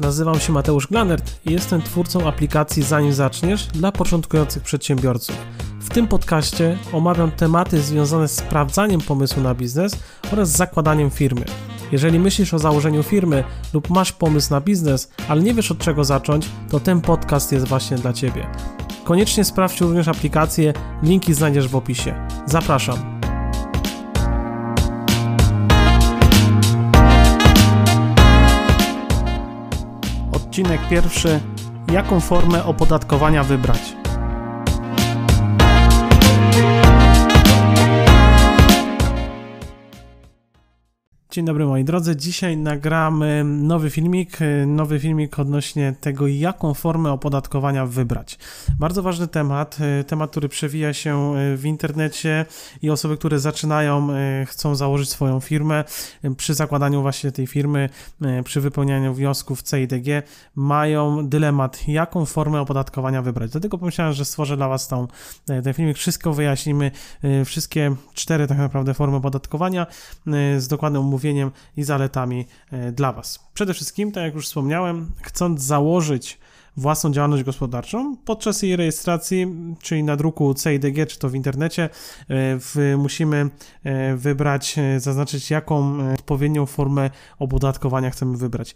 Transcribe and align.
Nazywam 0.00 0.40
się 0.40 0.52
Mateusz 0.52 0.86
Glanert 0.86 1.46
i 1.46 1.52
jestem 1.52 1.82
twórcą 1.82 2.28
aplikacji 2.28 2.82
Zanim 2.82 3.12
Zaczniesz 3.12 3.66
dla 3.66 3.92
początkujących 3.92 4.62
przedsiębiorców. 4.62 5.36
W 5.80 5.88
tym 5.88 6.08
podcaście 6.08 6.78
omawiam 6.92 7.30
tematy 7.30 7.82
związane 7.82 8.28
z 8.28 8.36
sprawdzaniem 8.36 9.00
pomysłu 9.00 9.42
na 9.42 9.54
biznes 9.54 9.96
oraz 10.32 10.48
zakładaniem 10.48 11.10
firmy. 11.10 11.44
Jeżeli 11.92 12.18
myślisz 12.18 12.54
o 12.54 12.58
założeniu 12.58 13.02
firmy 13.02 13.44
lub 13.74 13.90
masz 13.90 14.12
pomysł 14.12 14.50
na 14.50 14.60
biznes, 14.60 15.10
ale 15.28 15.42
nie 15.42 15.54
wiesz 15.54 15.70
od 15.70 15.78
czego 15.78 16.04
zacząć, 16.04 16.48
to 16.70 16.80
ten 16.80 17.00
podcast 17.00 17.52
jest 17.52 17.68
właśnie 17.68 17.96
dla 17.96 18.12
Ciebie. 18.12 18.46
Koniecznie 19.04 19.44
sprawdź 19.44 19.80
również 19.80 20.08
aplikację, 20.08 20.72
linki 21.02 21.34
znajdziesz 21.34 21.68
w 21.68 21.76
opisie. 21.76 22.26
Zapraszam. 22.46 23.19
Odcinek 30.60 30.88
pierwszy. 30.88 31.40
Jaką 31.92 32.20
formę 32.20 32.64
opodatkowania 32.64 33.44
wybrać? 33.44 33.99
Dzień 41.30 41.44
dobry 41.44 41.66
moi 41.66 41.84
drodzy. 41.84 42.16
Dzisiaj 42.16 42.56
nagramy 42.56 43.44
nowy 43.44 43.90
filmik, 43.90 44.38
nowy 44.66 45.00
filmik 45.00 45.38
odnośnie 45.38 45.94
tego, 46.00 46.26
jaką 46.26 46.74
formę 46.74 47.12
opodatkowania 47.12 47.86
wybrać. 47.86 48.38
Bardzo 48.78 49.02
ważny 49.02 49.28
temat, 49.28 49.78
temat, 50.06 50.30
który 50.30 50.48
przewija 50.48 50.92
się 50.92 51.32
w 51.56 51.64
internecie 51.64 52.46
i 52.82 52.90
osoby, 52.90 53.16
które 53.16 53.38
zaczynają, 53.38 54.08
chcą 54.46 54.74
założyć 54.74 55.10
swoją 55.10 55.40
firmę, 55.40 55.84
przy 56.36 56.54
zakładaniu 56.54 57.02
właśnie 57.02 57.32
tej 57.32 57.46
firmy, 57.46 57.88
przy 58.44 58.60
wypełnianiu 58.60 59.14
wniosków 59.14 59.62
CIDG, 59.62 60.06
mają 60.54 61.28
dylemat, 61.28 61.88
jaką 61.88 62.24
formę 62.24 62.60
opodatkowania 62.60 63.22
wybrać. 63.22 63.50
Dlatego 63.50 63.78
pomyślałem, 63.78 64.14
że 64.14 64.24
stworzę 64.24 64.56
dla 64.56 64.68
Was 64.68 64.88
tą, 64.88 65.06
ten 65.46 65.74
filmik, 65.74 65.96
wszystko 65.96 66.32
wyjaśnimy, 66.32 66.90
wszystkie 67.44 67.94
cztery 68.14 68.46
tak 68.46 68.58
naprawdę 68.58 68.94
formy 68.94 69.16
opodatkowania 69.16 69.86
z 70.58 70.68
dokładną 70.68 71.00
umówieniem 71.00 71.19
i 71.76 71.82
zaletami 71.84 72.46
e, 72.72 72.92
dla 72.92 73.12
Was. 73.12 73.50
Przede 73.54 73.74
wszystkim, 73.74 74.12
tak 74.12 74.24
jak 74.24 74.34
już 74.34 74.46
wspomniałem, 74.46 75.12
chcąc 75.22 75.62
założyć 75.62 76.38
własną 76.76 77.12
działalność 77.12 77.44
gospodarczą. 77.44 78.16
Podczas 78.24 78.62
jej 78.62 78.76
rejestracji, 78.76 79.46
czyli 79.82 80.04
na 80.04 80.16
druku 80.16 80.54
CIDG, 80.54 81.06
czy 81.06 81.18
to 81.18 81.28
w 81.28 81.34
internecie, 81.34 81.82
e, 81.82 81.88
w, 82.58 82.94
musimy 82.98 83.50
e, 83.84 84.16
wybrać, 84.16 84.78
e, 84.78 85.00
zaznaczyć, 85.00 85.50
jaką 85.50 85.98
odpowiednią 86.14 86.66
formę 86.66 87.10
opodatkowania 87.38 88.10
chcemy 88.10 88.36
wybrać. 88.36 88.74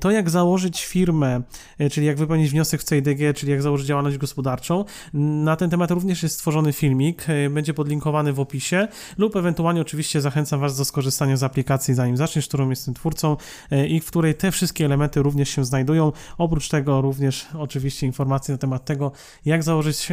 To, 0.00 0.10
jak 0.10 0.30
założyć 0.30 0.84
firmę, 0.84 1.42
czyli 1.90 2.06
jak 2.06 2.16
wypełnić 2.16 2.50
wniosek 2.50 2.82
w 2.82 2.84
CIDG, 2.84 3.34
czyli 3.34 3.52
jak 3.52 3.62
założyć 3.62 3.86
działalność 3.86 4.18
gospodarczą, 4.18 4.84
na 5.14 5.56
ten 5.56 5.70
temat 5.70 5.90
również 5.90 6.22
jest 6.22 6.34
stworzony 6.34 6.72
filmik, 6.72 7.26
będzie 7.50 7.74
podlinkowany 7.74 8.32
w 8.32 8.40
opisie, 8.40 8.88
lub 9.18 9.36
ewentualnie 9.36 9.80
oczywiście 9.80 10.20
zachęcam 10.20 10.60
Was 10.60 10.78
do 10.78 10.84
skorzystania 10.84 11.36
z 11.36 11.42
aplikacji, 11.42 11.94
zanim 11.94 12.16
zaczniesz, 12.16 12.48
którą 12.48 12.70
jestem 12.70 12.94
twórcą 12.94 13.36
i 13.88 14.00
w 14.00 14.06
której 14.06 14.34
te 14.34 14.52
wszystkie 14.52 14.84
elementy 14.84 15.22
również 15.22 15.48
się 15.48 15.64
znajdują. 15.64 16.12
Oprócz 16.38 16.68
tego 16.68 17.00
również 17.00 17.25
również 17.26 17.46
oczywiście 17.58 18.06
informacje 18.06 18.54
na 18.54 18.58
temat 18.58 18.84
tego, 18.84 19.12
jak 19.44 19.62
założyć 19.62 20.12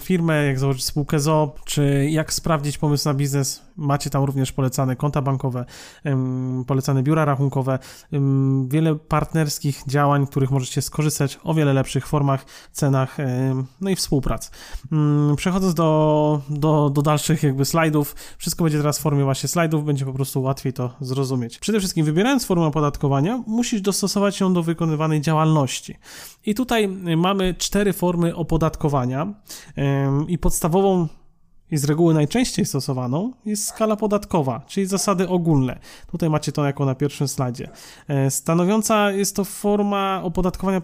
firmę, 0.00 0.46
jak 0.46 0.58
założyć 0.58 0.84
spółkę 0.84 1.20
ZO, 1.20 1.54
czy 1.64 2.08
jak 2.10 2.32
sprawdzić 2.32 2.78
pomysł 2.78 3.08
na 3.08 3.14
biznes. 3.14 3.62
Macie 3.76 4.10
tam 4.10 4.24
również 4.24 4.52
polecane 4.52 4.96
konta 4.96 5.22
bankowe, 5.22 5.64
polecane 6.66 7.02
biura 7.02 7.24
rachunkowe, 7.24 7.78
wiele 8.68 8.94
partnerskich 8.94 9.82
działań, 9.86 10.26
których 10.26 10.50
możecie 10.50 10.82
skorzystać 10.82 11.38
o 11.44 11.54
wiele 11.54 11.72
lepszych 11.72 12.06
formach, 12.06 12.44
cenach, 12.72 13.16
no 13.80 13.90
i 13.90 13.96
współprac. 13.96 14.50
Przechodząc 15.36 15.74
do, 15.74 16.42
do, 16.48 16.90
do 16.90 17.02
dalszych 17.02 17.42
jakby 17.42 17.64
slajdów, 17.64 18.14
wszystko 18.38 18.64
będzie 18.64 18.78
teraz 18.78 18.98
w 18.98 19.02
formie 19.02 19.24
właśnie 19.24 19.48
slajdów, 19.48 19.84
będzie 19.84 20.04
po 20.04 20.12
prostu 20.12 20.42
łatwiej 20.42 20.72
to 20.72 20.94
zrozumieć. 21.00 21.58
Przede 21.58 21.78
wszystkim 21.78 22.04
wybierając 22.04 22.44
formę 22.44 22.66
opodatkowania, 22.66 23.42
musisz 23.46 23.80
dostosować 23.80 24.40
ją 24.40 24.52
do 24.52 24.62
wykonywanej 24.62 25.20
działalności. 25.20 25.96
I 26.46 26.54
tutaj 26.54 26.88
mamy 27.16 27.54
cztery 27.54 27.92
formy 27.92 28.36
opodatkowania 28.36 29.34
i 30.28 30.38
podstawową 30.38 31.08
i 31.70 31.76
z 31.76 31.84
reguły 31.84 32.14
najczęściej 32.14 32.66
stosowaną 32.66 33.32
jest 33.44 33.66
skala 33.66 33.96
podatkowa, 33.96 34.60
czyli 34.66 34.86
zasady 34.86 35.28
ogólne. 35.28 35.78
Tutaj 36.10 36.30
macie 36.30 36.52
to 36.52 36.64
jako 36.64 36.84
na 36.84 36.94
pierwszym 36.94 37.28
slajdzie. 37.28 37.68
E, 38.08 38.30
stanowiąca 38.30 39.10
jest 39.10 39.36
to 39.36 39.44
forma 39.44 40.20
opodatkowania 40.22 40.80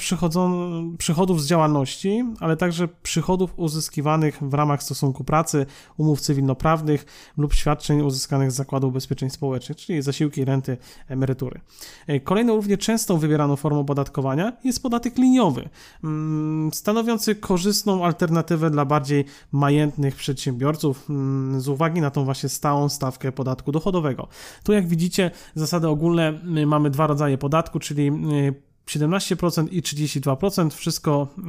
przychodów 0.98 1.42
z 1.42 1.46
działalności, 1.46 2.24
ale 2.40 2.56
także 2.56 2.88
przychodów 3.02 3.52
uzyskiwanych 3.56 4.42
w 4.42 4.54
ramach 4.54 4.82
stosunku 4.82 5.24
pracy, 5.24 5.66
umów 5.96 6.20
cywilnoprawnych 6.20 7.06
lub 7.36 7.54
świadczeń 7.54 8.00
uzyskanych 8.00 8.52
z 8.52 8.54
Zakładu 8.54 8.88
Ubezpieczeń 8.88 9.30
Społecznych, 9.30 9.78
czyli 9.78 10.02
zasiłki, 10.02 10.44
renty, 10.44 10.76
emerytury. 11.08 11.60
E, 12.06 12.20
kolejną 12.20 12.56
równie 12.56 12.78
częstą 12.78 13.18
wybieraną 13.18 13.56
formą 13.56 13.80
opodatkowania 13.80 14.52
jest 14.64 14.82
podatek 14.82 15.18
liniowy, 15.18 15.68
mm, 16.04 16.70
stanowiący 16.72 17.34
korzystną 17.34 18.04
alternatywę 18.04 18.70
dla 18.70 18.84
bardziej 18.84 19.24
majętnych 19.52 20.16
przedsiębiorców, 20.16 20.71
przedsiębiorców 20.72 21.10
mm, 21.10 21.60
z 21.60 21.68
uwagi 21.68 22.00
na 22.00 22.10
tą 22.10 22.24
właśnie 22.24 22.48
stałą 22.48 22.88
stawkę 22.88 23.32
podatku 23.32 23.72
dochodowego. 23.72 24.28
Tu 24.64 24.72
jak 24.72 24.86
widzicie 24.86 25.30
zasady 25.54 25.88
ogólne 25.88 26.40
y, 26.58 26.66
mamy 26.66 26.90
dwa 26.90 27.06
rodzaje 27.06 27.38
podatku, 27.38 27.78
czyli 27.78 28.08
y, 28.08 28.71
17% 28.86 29.66
i 29.70 29.82
32%, 29.82 30.70
wszystko 30.70 31.28
e, 31.38 31.44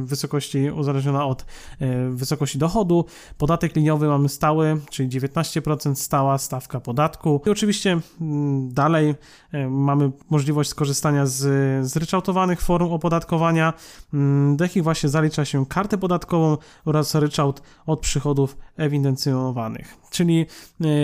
w 0.00 0.06
wysokości 0.06 0.70
uzależniona 0.70 1.26
od 1.26 1.44
e, 1.78 2.10
wysokości 2.10 2.58
dochodu. 2.58 3.04
Podatek 3.38 3.76
liniowy 3.76 4.08
mamy 4.08 4.28
stały, 4.28 4.80
czyli 4.90 5.08
19% 5.08 5.94
stała 5.94 6.38
stawka 6.38 6.80
podatku. 6.80 7.42
I 7.46 7.50
oczywiście 7.50 8.00
mm, 8.20 8.74
dalej 8.74 9.14
e, 9.52 9.68
mamy 9.68 10.10
możliwość 10.30 10.70
skorzystania 10.70 11.26
z 11.26 11.86
zryczałtowanych 11.86 12.60
form 12.60 12.92
opodatkowania, 12.92 13.72
mm, 14.14 14.56
do 14.56 14.64
jakich 14.64 14.82
właśnie 14.82 15.08
zalicza 15.08 15.44
się 15.44 15.66
kartę 15.66 15.98
podatkową 15.98 16.56
oraz 16.84 17.14
ryczałt 17.14 17.62
od 17.86 18.00
przychodów 18.00 18.56
ewidencjonowanych. 18.76 19.96
Czyli 20.10 20.46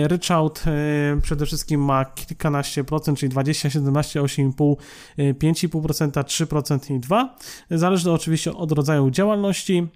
ryczałt 0.03 0.63
przede 1.21 1.45
wszystkim 1.45 1.85
ma 1.85 2.05
kilkanaście 2.05 2.83
procent, 2.83 3.19
czyli 3.19 3.29
20, 3.29 3.69
17, 3.69 4.21
8,5, 4.21 5.66
5,5 5.69 6.11
2,5%, 6.11 6.23
3% 6.23 6.95
i 6.95 6.99
2%. 6.99 7.27
Zależy 7.71 8.11
oczywiście 8.11 8.53
od 8.53 8.71
rodzaju 8.71 9.09
działalności. 9.09 9.87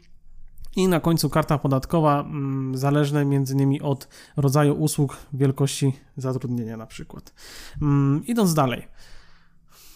I 0.76 0.88
na 0.88 1.00
końcu 1.00 1.30
karta 1.30 1.58
podatkowa, 1.58 2.22
mm, 2.22 2.78
zależne 2.78 3.26
między 3.26 3.54
innymi 3.54 3.82
od 3.82 4.08
rodzaju 4.38 4.74
usług, 4.74 5.18
wielkości 5.34 5.94
zatrudnienia 6.18 6.78
na 6.78 6.88
przykład. 6.88 7.34
Mm, 7.82 8.24
idąc 8.28 8.54
dalej. 8.54 8.88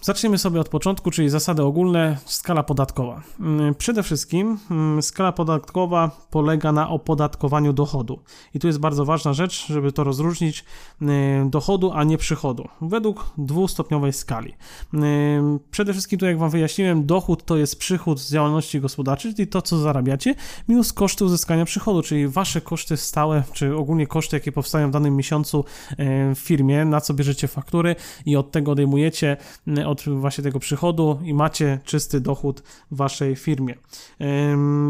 Zaczniemy 0.06 0.38
sobie 0.38 0.62
od 0.62 0.70
początku, 0.70 1.12
czyli 1.12 1.30
zasady 1.30 1.64
ogólne, 1.64 2.18
skala 2.26 2.64
podatkowa. 2.64 3.22
Mm, 3.40 3.76
przede 3.76 4.04
wszystkim 4.04 4.58
mm, 4.72 5.04
skala 5.04 5.32
podatkowa 5.32 6.12
polega 6.32 6.72
na 6.72 6.90
opodatkowaniu 6.90 7.74
dochodu. 7.74 8.20
I 8.54 8.60
tu 8.60 8.68
jest 8.68 8.80
bardzo 8.80 9.06
ważna 9.06 9.34
rzecz, 9.34 9.68
żeby 9.68 9.92
to 9.92 10.04
rozróżnić 10.04 10.66
mm, 11.02 11.50
dochodu, 11.50 11.92
a 11.92 12.04
nie 12.04 12.18
przychodu, 12.18 12.68
według 12.82 13.26
dwustopniowej 13.38 14.14
skali. 14.14 14.54
Przede 15.72 15.94
wszystkim, 15.94 16.20
tu 16.20 16.26
jak 16.26 16.40
Wam 16.40 16.50
wyjaśniłem, 16.50 17.06
dochód 17.06 17.46
to 17.46 17.58
jest 17.58 17.80
przychód 17.80 18.20
z 18.20 18.32
działalności 18.32 18.82
gospodarczej, 18.82 19.36
czyli 19.36 19.48
to, 19.48 19.62
co 19.62 19.78
zarabiacie, 19.78 20.36
minus 20.68 20.94
koszty 20.94 21.26
uzyskania 21.26 21.66
przychodu, 21.66 22.02
czyli 22.02 22.28
Wasze 22.28 22.62
koszty 22.62 22.98
stałe, 22.98 23.44
czy 23.54 23.76
ogólnie 23.76 24.08
koszty, 24.08 24.36
jakie 24.36 24.52
powstają 24.52 24.88
w 24.88 24.92
danym 24.92 25.16
miesiącu 25.16 25.66
w 26.36 26.40
firmie, 26.40 26.86
na 26.86 27.02
co 27.02 27.14
bierzecie 27.14 27.48
faktury 27.48 27.96
i 28.26 28.36
od 28.36 28.52
tego 28.52 28.72
odejmujecie 28.72 29.38
od 29.86 29.95
właśnie 30.08 30.44
tego 30.44 30.60
przychodu 30.60 31.20
i 31.24 31.34
macie 31.34 31.80
czysty 31.84 32.22
dochód 32.22 32.64
w 32.92 32.96
waszej 32.96 33.36
firmie. 33.36 33.76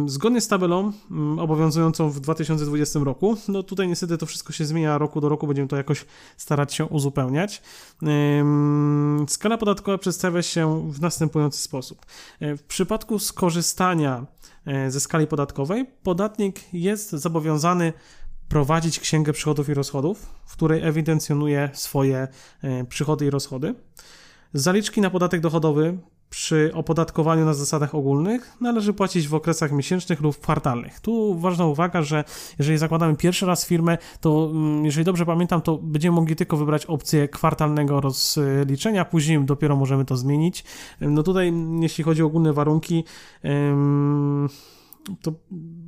Zgodnie 0.05 0.41
z 0.41 0.47
tabelą 0.47 0.91
mm, 1.11 1.39
obowiązującą 1.39 2.09
w 2.09 2.19
2020 2.19 2.99
roku, 2.99 3.37
no 3.47 3.63
tutaj 3.63 3.87
niestety 3.87 4.17
to 4.17 4.25
wszystko 4.25 4.53
się 4.53 4.65
zmienia 4.65 4.97
roku 4.97 5.21
do 5.21 5.29
roku, 5.29 5.47
będziemy 5.47 5.67
to 5.67 5.75
jakoś 5.75 6.05
starać 6.37 6.73
się 6.73 6.85
uzupełniać. 6.85 7.61
Skala 9.27 9.57
podatkowa 9.57 9.97
przedstawia 9.97 10.41
się 10.41 10.91
w 10.91 11.01
następujący 11.01 11.61
sposób. 11.61 12.05
E, 12.39 12.57
w 12.57 12.63
przypadku 12.63 13.19
skorzystania 13.19 14.25
e, 14.65 14.91
ze 14.91 14.99
skali 14.99 15.27
podatkowej, 15.27 15.85
podatnik 16.03 16.73
jest 16.73 17.11
zobowiązany 17.11 17.93
prowadzić 18.49 18.99
księgę 18.99 19.33
przychodów 19.33 19.69
i 19.69 19.73
rozchodów, 19.73 20.25
w 20.45 20.53
której 20.53 20.87
ewidencjonuje 20.87 21.69
swoje 21.73 22.27
e, 22.61 22.85
przychody 22.85 23.25
i 23.25 23.29
rozchody. 23.29 23.75
Zaliczki 24.53 25.01
na 25.01 25.09
podatek 25.09 25.41
dochodowy 25.41 25.97
przy 26.29 26.71
opodatkowaniu 26.73 27.45
na 27.45 27.53
zasadach 27.53 27.95
ogólnych 27.95 28.57
należy 28.61 28.93
płacić 28.93 29.27
w 29.27 29.33
okresach 29.33 29.71
miesięcznych 29.71 30.21
lub 30.21 30.39
kwartalnych. 30.39 30.99
Tu 30.99 31.39
ważna 31.39 31.65
uwaga, 31.65 32.01
że 32.01 32.23
jeżeli 32.59 32.77
zakładamy 32.77 33.15
pierwszy 33.15 33.45
raz 33.45 33.65
firmę, 33.65 33.97
to 34.21 34.49
mm, 34.51 34.85
jeżeli 34.85 35.05
dobrze 35.05 35.25
pamiętam, 35.25 35.61
to 35.61 35.77
będziemy 35.77 36.15
mogli 36.15 36.35
tylko 36.35 36.57
wybrać 36.57 36.85
opcję 36.85 37.27
kwartalnego 37.27 38.01
rozliczenia, 38.01 39.05
później 39.05 39.45
dopiero 39.45 39.75
możemy 39.75 40.05
to 40.05 40.17
zmienić. 40.17 40.63
No 41.01 41.23
tutaj, 41.23 41.53
jeśli 41.79 42.03
chodzi 42.03 42.23
o 42.23 42.25
ogólne 42.25 42.53
warunki, 42.53 43.03
to 45.21 45.31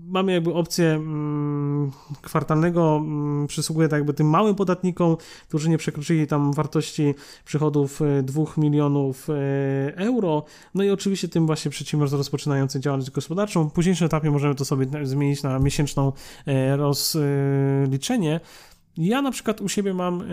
mamy 0.08 0.34
jakby 0.34 0.54
opcję 0.54 0.86
mm, 0.86 1.92
kwartalnego, 2.22 2.98
mm, 2.98 3.48
przysługuje 3.48 3.88
tak 3.88 3.98
jakby 3.98 4.14
tym 4.14 4.30
małym 4.30 4.56
podatnikom, 4.56 5.18
którzy 5.48 5.70
nie 5.70 5.78
przekroczyli 5.78 6.28
tam 6.28 6.54
wartości 6.54 7.16
przychodów 7.46 8.00
2 8.24 8.42
e, 8.42 8.46
milionów 8.58 9.30
e, 9.30 9.34
euro, 9.96 10.46
no 10.76 10.84
i 10.84 10.90
oczywiście 10.90 11.28
tym 11.28 11.46
właśnie 11.46 11.72
przedsiębiorstwom 11.72 12.18
rozpoczynającym 12.18 12.82
działalność 12.82 13.12
gospodarczą. 13.12 13.70
W 13.70 13.74
późniejszym 13.74 14.06
etapie 14.06 14.32
możemy 14.32 14.56
to 14.56 14.66
sobie 14.66 15.06
zmienić 15.06 15.44
na 15.44 15.60
miesięczną 15.60 16.12
e, 16.46 16.78
rozliczenie. 16.78 18.40
Ja 18.98 19.22
na 19.22 19.32
przykład 19.32 19.62
u 19.62 19.70
siebie 19.70 19.94
mam 19.94 20.24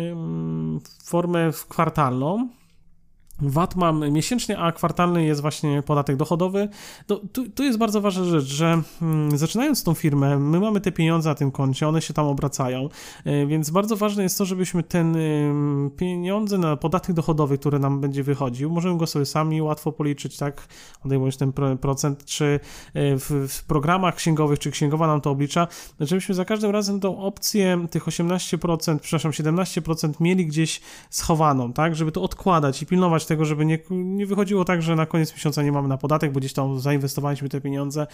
formę 1.04 1.50
kwartalną, 1.68 2.48
VAT 3.38 3.76
mam 3.76 4.10
miesięcznie, 4.10 4.58
a 4.58 4.72
kwartalny 4.72 5.24
jest 5.24 5.40
właśnie 5.40 5.82
podatek 5.82 6.16
dochodowy. 6.16 6.68
No, 7.08 7.20
tu, 7.32 7.48
tu 7.48 7.62
jest 7.62 7.78
bardzo 7.78 8.00
ważna 8.00 8.24
rzecz, 8.24 8.44
że 8.44 8.82
hmm, 9.00 9.38
zaczynając 9.38 9.84
tą 9.84 9.94
firmę, 9.94 10.38
my 10.38 10.60
mamy 10.60 10.80
te 10.80 10.92
pieniądze 10.92 11.28
na 11.28 11.34
tym 11.34 11.50
koncie, 11.50 11.88
one 11.88 12.02
się 12.02 12.14
tam 12.14 12.26
obracają, 12.26 12.88
y, 13.26 13.46
więc 13.46 13.70
bardzo 13.70 13.96
ważne 13.96 14.22
jest 14.22 14.38
to, 14.38 14.44
żebyśmy 14.44 14.82
ten 14.82 15.16
y, 15.16 15.90
pieniądze 15.96 16.58
na 16.58 16.76
podatek 16.76 17.16
dochodowy, 17.16 17.58
który 17.58 17.78
nam 17.78 18.00
będzie 18.00 18.22
wychodził, 18.22 18.70
możemy 18.70 18.98
go 18.98 19.06
sobie 19.06 19.26
sami 19.26 19.62
łatwo 19.62 19.92
policzyć, 19.92 20.36
tak, 20.36 20.68
odejmując 21.04 21.36
ten 21.36 21.52
procent, 21.80 22.24
czy 22.24 22.44
y, 22.44 22.60
w, 22.94 23.48
w, 23.48 23.64
programach 23.64 24.14
księgowych, 24.14 24.58
czy 24.58 24.70
księgowa 24.70 25.06
nam 25.06 25.20
to 25.20 25.30
oblicza, 25.30 25.68
żebyśmy 26.00 26.34
za 26.34 26.44
każdym 26.44 26.70
razem 26.70 27.00
tą 27.00 27.18
opcję 27.18 27.86
tych 27.90 28.04
18%, 28.04 28.98
przepraszam, 28.98 29.32
17% 29.32 30.12
mieli 30.20 30.46
gdzieś 30.46 30.80
schowaną, 31.10 31.72
tak, 31.72 31.96
żeby 31.96 32.12
to 32.12 32.22
odkładać 32.22 32.82
i 32.82 32.86
pilnować 32.86 33.23
tego, 33.26 33.44
żeby 33.44 33.64
nie, 33.64 33.78
nie 33.90 34.26
wychodziło 34.26 34.64
tak, 34.64 34.82
że 34.82 34.96
na 34.96 35.06
koniec 35.06 35.32
miesiąca 35.32 35.62
nie 35.62 35.72
mamy 35.72 35.88
na 35.88 35.96
podatek, 35.96 36.32
bo 36.32 36.40
gdzieś 36.40 36.52
tam 36.52 36.80
zainwestowaliśmy 36.80 37.48
te 37.48 37.60
pieniądze, 37.60 38.06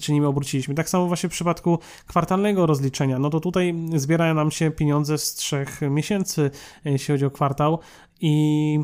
czy 0.00 0.12
nimi 0.12 0.26
obróciliśmy. 0.26 0.74
Tak 0.74 0.88
samo 0.88 1.06
właśnie 1.06 1.28
w 1.28 1.32
przypadku 1.32 1.78
kwartalnego 2.06 2.66
rozliczenia, 2.66 3.18
no 3.18 3.30
to 3.30 3.40
tutaj 3.40 3.74
zbierają 3.94 4.34
nam 4.34 4.50
się 4.50 4.70
pieniądze 4.70 5.18
z 5.18 5.34
trzech 5.34 5.80
miesięcy, 5.90 6.50
jeśli 6.84 7.12
chodzi 7.12 7.24
o 7.24 7.30
kwartał 7.30 7.78
i 8.20 8.78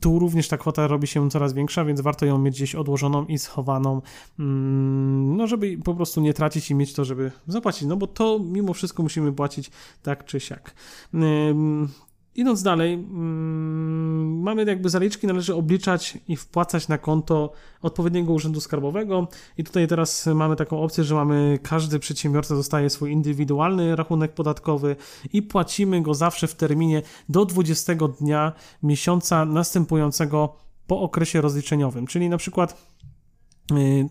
tu 0.00 0.18
również 0.18 0.48
ta 0.48 0.56
kwota 0.56 0.86
robi 0.86 1.06
się 1.06 1.30
coraz 1.30 1.52
większa, 1.52 1.84
więc 1.84 2.00
warto 2.00 2.26
ją 2.26 2.38
mieć 2.38 2.54
gdzieś 2.54 2.74
odłożoną 2.74 3.26
i 3.26 3.38
schowaną, 3.38 4.02
mm, 4.38 5.36
no 5.36 5.46
żeby 5.46 5.78
po 5.84 5.94
prostu 5.94 6.20
nie 6.20 6.34
tracić 6.34 6.70
i 6.70 6.74
mieć 6.74 6.92
to, 6.92 7.04
żeby 7.04 7.32
zapłacić, 7.46 7.88
no 7.88 7.96
bo 7.96 8.06
to 8.06 8.38
mimo 8.38 8.74
wszystko 8.74 9.02
musimy 9.02 9.32
płacić 9.32 9.70
tak 10.02 10.24
czy 10.24 10.40
siak. 10.40 10.74
Idąc 12.36 12.62
dalej, 12.62 12.94
mm, 12.94 14.40
mamy 14.42 14.64
jakby 14.64 14.88
zaliczki, 14.88 15.26
należy 15.26 15.54
obliczać 15.54 16.18
i 16.28 16.36
wpłacać 16.36 16.88
na 16.88 16.98
konto 16.98 17.52
odpowiedniego 17.82 18.32
urzędu 18.32 18.60
skarbowego. 18.60 19.28
I 19.58 19.64
tutaj 19.64 19.88
teraz 19.88 20.26
mamy 20.26 20.56
taką 20.56 20.82
opcję, 20.82 21.04
że 21.04 21.14
mamy, 21.14 21.58
każdy 21.62 21.98
przedsiębiorca 21.98 22.54
dostaje 22.54 22.90
swój 22.90 23.12
indywidualny 23.12 23.96
rachunek 23.96 24.32
podatkowy 24.32 24.96
i 25.32 25.42
płacimy 25.42 26.02
go 26.02 26.14
zawsze 26.14 26.46
w 26.46 26.54
terminie 26.54 27.02
do 27.28 27.44
20 27.44 27.94
dnia 28.20 28.52
miesiąca 28.82 29.44
następującego 29.44 30.56
po 30.86 31.00
okresie 31.00 31.40
rozliczeniowym. 31.40 32.06
Czyli 32.06 32.28
na 32.28 32.36
przykład 32.36 32.96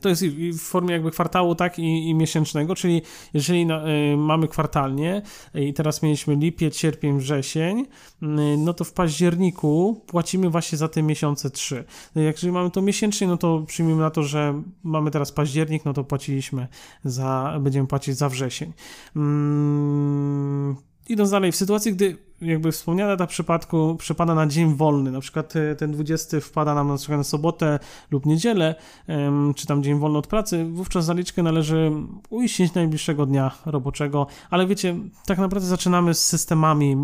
to 0.02 0.10
jest 0.10 0.26
w 0.28 0.60
formie 0.60 0.94
jakby 0.94 1.12
kwartału, 1.12 1.56
tak, 1.56 1.80
i, 1.80 2.10
i 2.10 2.14
miesięcznego, 2.14 2.76
czyli 2.76 3.02
jeżeli 3.34 3.66
na, 3.66 3.88
y, 3.88 4.18
mamy 4.18 4.48
kwartalnie 4.48 5.22
i 5.56 5.74
teraz 5.74 6.04
mieliśmy 6.04 6.36
lipiec, 6.36 6.78
sierpień, 6.78 7.18
wrzesień, 7.18 7.80
y, 7.80 7.86
no 8.58 8.74
to 8.74 8.84
w 8.84 8.94
październiku 8.94 10.02
płacimy 10.08 10.50
właśnie 10.50 10.78
za 10.78 10.88
te 10.88 11.04
miesiące 11.04 11.50
trzy. 11.50 11.84
No 12.16 12.22
jak 12.22 12.36
jeżeli 12.36 12.54
mamy 12.54 12.72
to 12.72 12.82
miesięcznie, 12.82 13.28
no 13.28 13.38
to 13.38 13.64
przyjmijmy 13.68 14.02
na 14.02 14.10
to, 14.10 14.24
że 14.24 14.62
mamy 14.84 15.12
teraz 15.12 15.32
październik, 15.32 15.86
no 15.86 15.94
to 15.94 16.04
płaciliśmy 16.04 16.68
za, 17.04 17.60
będziemy 17.62 17.88
płacić 17.88 18.18
za 18.18 18.30
wrzesień. 18.30 18.74
Hmm, 19.14 20.76
idąc 21.10 21.32
dalej, 21.32 21.52
w 21.52 21.56
sytuacji, 21.56 21.94
gdy 21.94 22.18
jakby 22.42 22.72
wspomniana 22.72 23.18
ta 23.18 23.28
przypadku 23.28 23.96
przypada 24.00 24.36
na 24.36 24.48
dzień 24.48 24.76
wolny, 24.76 25.12
na 25.12 25.20
przykład 25.20 25.56
e, 25.56 25.76
ten 25.76 25.92
20 25.92 26.40
wpada 26.40 26.74
nam 26.74 26.88
na 26.88 26.98
przykład 26.98 27.18
na 27.18 27.24
sobotę 27.24 27.80
lub 28.12 28.26
niedzielę, 28.26 28.76
czy 29.56 29.68
tam 29.68 29.84
dzień 29.84 30.00
wolny 30.00 30.18
od 30.18 30.28
pracy, 30.28 30.66
wówczas 30.66 31.06
zaliczkę 31.06 31.44
należy 31.44 31.92
uiścić 32.30 32.74
najbliższego 32.74 33.26
dnia 33.26 33.52
roboczego, 33.66 34.28
ale 34.50 34.68
wiecie, 34.68 34.96
tak 35.26 35.38
naprawdę 35.38 35.68
zaczynamy 35.68 36.14
z 36.14 36.26
systemami, 36.26 36.98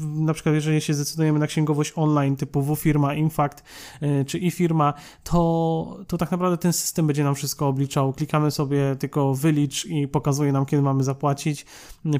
na 0.00 0.34
przykład 0.34 0.54
jeżeli 0.54 0.80
się 0.80 0.94
zdecydujemy 0.94 1.38
na 1.38 1.46
księgowość 1.46 1.92
online 1.96 2.36
typu 2.36 2.62
W-firma, 2.62 3.14
Infact 3.14 3.64
e, 4.00 4.24
czy 4.24 4.38
e-firma, 4.38 4.94
to, 5.24 5.98
to 6.06 6.18
tak 6.18 6.30
naprawdę 6.30 6.56
ten 6.56 6.72
system 6.72 7.06
będzie 7.06 7.24
nam 7.24 7.34
wszystko 7.34 7.68
obliczał, 7.68 8.12
klikamy 8.12 8.50
sobie 8.50 8.96
tylko 8.98 9.34
wylicz 9.34 9.86
i 9.86 10.08
pokazuje 10.08 10.52
nam, 10.52 10.66
kiedy 10.66 10.82
mamy 10.82 11.04
zapłacić, 11.04 11.66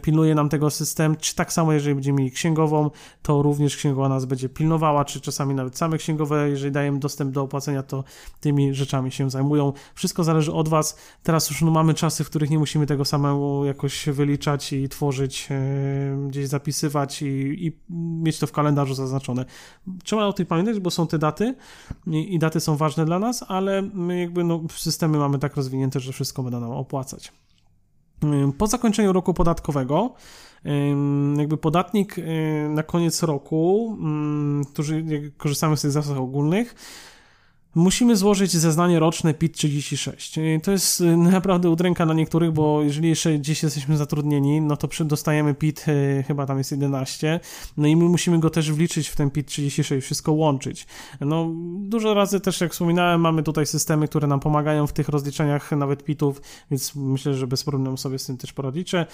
pilnuje 0.03 0.35
nam 0.35 0.49
tego 0.49 0.71
system, 0.71 1.17
czy 1.17 1.35
tak 1.35 1.53
samo 1.53 1.73
jeżeli 1.73 1.95
będziemy 1.95 2.30
mieli 2.31 2.37
księgową, 2.37 2.91
to 3.23 3.43
również 3.43 3.77
księgowa 3.77 4.09
nas 4.09 4.25
będzie 4.25 4.49
pilnowała, 4.49 5.05
czy 5.05 5.21
czasami 5.21 5.55
nawet 5.55 5.77
same 5.77 5.99
księgowe, 5.99 6.51
jeżeli 6.51 6.73
dajemy 6.73 6.99
dostęp 6.99 7.35
do 7.35 7.43
opłacenia, 7.43 7.83
to 7.83 8.05
tymi 8.41 8.75
rzeczami 8.75 9.13
się 9.13 9.31
zajmują. 9.31 9.73
Wszystko 9.95 10.25
zależy 10.25 10.53
od 10.53 10.69
Was. 10.69 10.97
Teraz 11.23 11.51
już 11.51 11.63
no, 11.63 11.71
mamy 11.71 11.95
czasy, 11.95 12.25
w 12.25 12.27
których 12.27 12.51
nie 12.51 12.59
musimy 12.59 12.87
tego 12.87 13.05
samemu 13.05 13.65
jakoś 13.65 14.09
wyliczać 14.09 14.73
i 14.73 14.89
tworzyć, 14.89 15.49
yy, 15.51 16.29
gdzieś 16.29 16.49
zapisywać 16.49 17.23
i, 17.23 17.27
i, 17.67 17.73
mieć 18.23 18.39
to 18.39 18.47
w 18.47 18.53
kalendarzu 18.53 18.95
zaznaczone. 18.95 19.45
Trzeba 20.05 20.27
o 20.27 20.33
tym 20.33 20.47
pamiętać, 20.47 20.81
bo 20.81 20.91
są 20.91 21.07
te 21.07 21.19
daty 21.19 21.55
i, 22.07 22.35
i 22.35 22.39
daty 22.39 22.61
są 22.61 22.77
ważne 22.77 23.05
dla 23.05 23.19
nas, 23.19 23.45
ale 23.49 23.83
my 23.83 24.21
jakby 24.21 24.45
no, 24.45 24.61
systemy 24.77 25.19
mamy 25.19 25.39
tak 25.39 25.57
rozwinięte, 25.57 26.01
że 26.01 26.13
wszystko 26.13 26.43
będą 26.43 26.61
nam 26.61 26.71
opłacać. 26.71 27.33
Po 28.59 28.67
zakończeniu 28.67 29.13
roku 29.13 29.35
podatkowego 29.35 30.15
jakby 31.37 31.57
podatnik 31.57 32.19
y, 32.19 32.23
na 32.71 32.83
koniec 32.83 33.23
roku, 33.23 33.97
którzy 34.73 35.05
korzystamy 35.37 35.77
z 35.77 35.83
tych 35.83 35.91
zasad 35.91 36.17
ogólnych, 36.17 36.75
Musimy 37.75 38.17
złożyć 38.17 38.51
zeznanie 38.51 38.99
roczne 38.99 39.35
PIT-36. 39.35 40.61
To 40.61 40.71
jest 40.71 41.01
y, 41.01 41.17
naprawdę 41.17 41.71
udręka 41.71 42.05
dla 42.05 42.15
niektórych, 42.15 42.53
bo 42.53 42.83
jeżeli 42.83 43.09
jeszcze 43.09 43.39
gdzieś 43.39 43.63
jesteśmy 43.63 43.97
zatrudnieni, 43.97 44.61
no 44.61 44.77
to 44.77 44.89
dostajemy 45.05 45.55
PIT, 45.55 45.85
y, 45.89 46.25
chyba 46.27 46.47
tam 46.47 46.59
jest 46.59 46.71
11, 46.71 47.41
no 47.77 47.89
i 47.89 47.97
my 47.97 48.05
musimy 48.05 48.39
go 48.39 48.51
też 48.51 48.73
wliczyć 48.73 49.09
w 49.09 49.17
ten 49.17 49.31
PIT-36, 49.31 50.01
wszystko 50.01 50.33
łączyć. 50.33 50.87
No, 51.21 51.51
dużo 51.81 52.15
razy 52.15 52.41
też, 52.41 52.61
jak 52.61 52.73
wspominałem, 52.73 53.21
mamy 53.21 53.43
tutaj 53.43 53.67
systemy, 53.67 54.09
które 54.09 54.27
nam 54.27 54.41
pomagają 54.41 54.87
w 54.87 54.93
tych 54.93 55.09
rozliczeniach 55.09 55.73
nawet 55.73 56.05
PIT-ów, 56.05 56.43
więc 56.71 56.95
myślę, 56.95 57.35
że 57.35 57.47
bez 57.47 57.65
problemu 57.65 57.97
sobie 57.97 58.19
z 58.19 58.27
tym 58.27 58.37
też 58.37 58.53
poradzicie. 58.53 59.07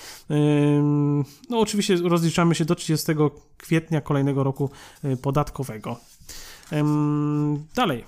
No, 1.50 1.60
oczywiście 1.60 1.96
rozliczamy 1.96 2.54
się 2.54 2.64
do 2.64 2.74
30 2.74 3.12
kwietnia 3.56 4.00
kolejnego 4.00 4.44
roku 4.44 4.70
y, 5.04 5.16
podatkowego. 5.16 5.96
Dalej, 7.74 8.04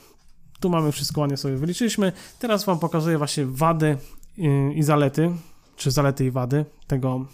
tu 0.60 0.70
mamy 0.70 0.92
wszystko 0.92 1.20
ładnie 1.20 1.36
sobie 1.36 1.56
wyliczyliśmy. 1.56 2.12
Teraz 2.38 2.64
Wam 2.64 2.78
pokazuję 2.78 3.18
właśnie 3.18 3.46
wady 3.46 3.96
i 4.74 4.82
zalety, 4.82 5.30
czy 5.76 5.90
zalety 5.90 6.24
i 6.24 6.30
wady 6.30 6.64
tego, 6.88 7.24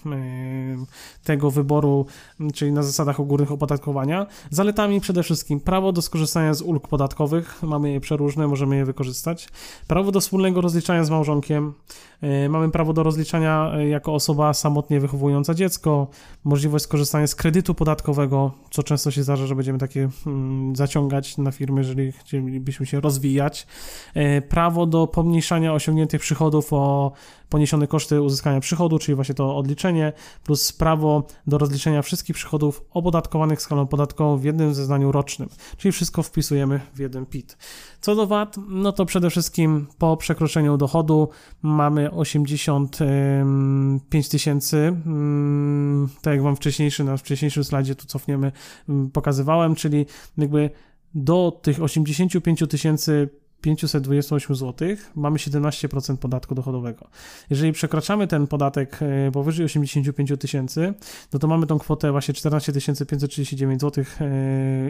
tego 1.25 1.51
wyboru, 1.51 2.07
czyli 2.55 2.73
na 2.73 2.83
zasadach 2.83 3.21
ogólnych 3.21 3.53
opodatkowania. 3.53 4.27
Zaletami 4.51 5.01
przede 5.01 5.23
wszystkim 5.23 5.61
prawo 5.61 5.93
do 5.93 6.03
skorzystania 6.03 6.55
z 6.55 6.63
ulg 6.63 6.89
podatkowych, 6.89 7.63
mamy 7.63 7.93
je 7.93 8.01
przeróżne, 8.01 8.49
możemy 8.49 8.77
je 8.77 8.85
wykorzystać. 8.85 9.49
Prawo 9.89 10.13
do 10.13 10.21
wspólnego 10.21 10.61
rozliczania 10.61 11.05
z 11.05 11.11
małżonkiem, 11.11 11.73
e, 12.21 12.49
mamy 12.49 12.71
prawo 12.71 12.93
do 12.93 13.03
rozliczania 13.03 13.73
e, 13.75 13.89
jako 13.89 14.15
osoba 14.15 14.55
samotnie 14.55 15.01
wychowująca 15.01 15.55
dziecko, 15.55 16.07
możliwość 16.45 16.85
skorzystania 16.85 17.27
z 17.27 17.35
kredytu 17.35 17.75
podatkowego, 17.75 18.53
co 18.71 18.83
często 18.83 19.11
się 19.11 19.23
zdarza, 19.23 19.47
że 19.47 19.55
będziemy 19.55 19.79
takie 19.79 20.09
mm, 20.27 20.77
zaciągać 20.77 21.39
na 21.39 21.51
firmy, 21.51 21.81
jeżeli 21.81 22.13
chcielibyśmy 22.13 22.87
się 22.87 23.01
rozwijać. 23.01 23.67
E, 24.15 24.43
prawo 24.43 24.87
do 24.87 25.07
pomniejszania 25.07 25.73
osiągniętych 25.75 26.21
przychodów 26.21 26.73
o 26.73 27.13
poniesione 27.49 27.87
koszty 27.87 28.23
uzyskania 28.23 28.61
przychodu, 28.61 28.99
czyli 28.99 29.15
właśnie 29.15 29.35
to 29.35 29.44
to 29.45 29.57
odliczenie, 29.57 30.13
plus 30.45 30.73
prawo 30.73 31.27
do 31.47 31.59
rozliczenia 31.59 32.03
wszystkich 32.03 32.37
przychodów 32.37 32.85
opodatkowanych 32.91 33.63
skalą 33.63 33.87
podatkową 33.87 34.37
w 34.37 34.45
jednym 34.45 34.75
zeznaniu 34.75 35.13
rocznym, 35.13 35.49
czyli 35.77 35.93
wszystko 35.93 36.23
wpisujemy 36.23 36.81
w 36.95 36.99
jeden 36.99 37.27
PIT. 37.27 37.59
Co 38.01 38.15
do 38.15 38.27
VAT, 38.27 38.57
no 38.69 38.93
to 38.93 39.07
przede 39.07 39.31
wszystkim 39.31 39.87
po 39.99 40.17
przekroczeniu 40.17 40.77
dochodu 40.77 41.29
mamy 41.63 42.11
85 42.11 44.29
tysięcy, 44.29 44.77
mm, 44.77 46.09
tak 46.23 46.35
jak 46.35 46.43
Wam 46.43 46.57
wcześniejszy, 46.57 47.05
na 47.05 47.17
wcześniejszym 47.17 47.65
slajdzie 47.65 47.95
tu 47.95 48.07
cofniemy, 48.07 48.53
mm, 48.89 49.11
pokazywałem, 49.11 49.75
czyli 49.75 50.07
jakby 50.39 50.71
do 51.15 51.61
tych 51.63 51.83
85 51.83 52.67
tysięcy 52.67 53.29
528 53.65 54.57
zł 54.57 54.89
mamy 55.15 55.39
17% 55.39 56.17
podatku 56.17 56.55
dochodowego. 56.55 57.09
Jeżeli 57.51 57.73
przekraczamy 57.73 58.27
ten 58.27 58.47
podatek 58.47 58.99
e, 59.03 59.31
powyżej 59.33 59.67
85 59.67 60.33
tysięcy, 60.41 60.95
no 61.33 61.39
to 61.39 61.49
mamy 61.49 61.67
tą 61.67 61.79
kwotę 61.79 62.11
właśnie 62.13 62.35
14 62.35 62.73
539 63.07 63.81
zł 63.81 64.05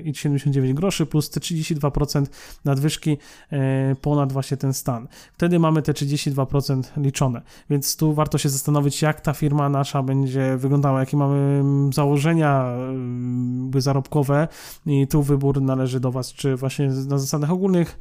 i 0.05 0.15
79 0.15 0.75
groszy 0.75 1.07
plus 1.07 1.31
te 1.31 1.41
32% 1.41 2.27
nadwyżki 2.65 3.19
e, 3.53 3.95
ponad 4.01 4.33
właśnie 4.33 4.57
ten 4.57 4.73
stan. 4.75 5.09
Wtedy 5.33 5.59
mamy 5.59 5.83
te 5.83 5.93
32% 5.93 6.83
liczone, 6.97 7.43
więc 7.71 7.97
tu 7.97 8.15
warto 8.15 8.39
się 8.39 8.49
zastanowić, 8.49 9.03
jak 9.03 9.21
ta 9.21 9.33
firma 9.33 9.69
nasza 9.69 10.03
będzie 10.03 10.57
wyglądała, 10.57 11.01
jakie 11.01 11.17
mamy 11.17 11.37
mm, 11.37 11.93
założenia 11.93 12.65
mm, 12.65 13.71
zarobkowe 13.77 14.49
i 14.87 15.07
tu 15.07 15.23
wybór 15.23 15.63
należy 15.63 16.01
do 16.01 16.13
Was, 16.13 16.33
czy 16.33 16.57
właśnie 16.57 16.87
na 16.87 17.19
zasadach 17.19 17.51
ogólnych, 17.51 17.99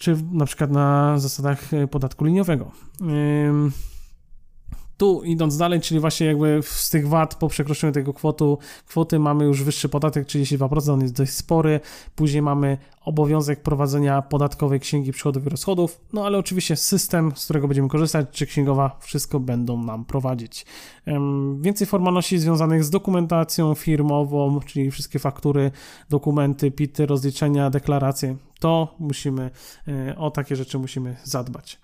czy 0.00 0.16
na 0.32 0.46
przykład 0.46 0.70
na 0.70 1.18
zasadach 1.18 1.74
e, 1.74 1.86
podatku 1.86 2.24
liniowego. 2.24 2.70
Tu 5.00 5.22
idąc 5.24 5.56
dalej, 5.56 5.80
czyli 5.80 6.00
właśnie 6.00 6.26
jakby 6.26 6.60
z 6.62 6.90
tych 6.90 7.08
VAT 7.08 7.34
po 7.34 7.48
przekroczeniu 7.48 7.92
tego 7.92 8.14
kwotu, 8.14 8.58
kwoty 8.86 9.18
mamy 9.18 9.44
już 9.44 9.62
wyższy 9.62 9.88
podatek 9.88 10.26
32%, 10.26 10.92
on 10.92 11.00
jest 11.00 11.14
dość 11.14 11.32
spory. 11.32 11.80
Później 12.14 12.42
mamy 12.42 12.78
obowiązek 13.04 13.62
prowadzenia 13.62 14.22
podatkowej 14.22 14.80
księgi 14.80 15.12
przychodów 15.12 15.46
i 15.46 15.48
rozchodów, 15.48 16.00
no 16.12 16.26
ale 16.26 16.38
oczywiście 16.38 16.76
system, 16.76 17.32
z 17.36 17.44
którego 17.44 17.68
będziemy 17.68 17.88
korzystać, 17.88 18.26
czy 18.32 18.46
księgowa, 18.46 18.96
wszystko 19.00 19.40
będą 19.40 19.82
nam 19.82 20.04
prowadzić. 20.04 20.66
Więcej 21.60 21.86
formalności 21.86 22.38
związanych 22.38 22.84
z 22.84 22.90
dokumentacją 22.90 23.74
firmową, 23.74 24.60
czyli 24.60 24.90
wszystkie 24.90 25.18
faktury, 25.18 25.70
dokumenty, 26.10 26.70
PIT-y, 26.70 27.06
rozliczenia, 27.06 27.70
deklaracje, 27.70 28.36
to 28.58 28.94
musimy, 28.98 29.50
e, 29.88 30.16
o 30.16 30.30
takie 30.30 30.56
rzeczy 30.56 30.78
musimy 30.78 31.16
zadbać. 31.24 31.78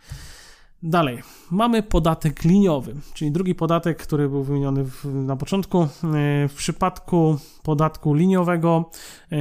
Dalej, 0.88 1.22
mamy 1.50 1.82
podatek 1.82 2.44
liniowy, 2.44 2.94
czyli 3.14 3.32
drugi 3.32 3.54
podatek, 3.54 3.98
który 3.98 4.28
był 4.28 4.42
wymieniony 4.42 4.84
w, 4.84 5.04
na 5.04 5.36
początku. 5.36 5.82
E, 5.82 5.88
w 6.48 6.54
przypadku 6.56 7.38
podatku 7.62 8.14
liniowego, 8.14 8.90
e, 9.32 9.36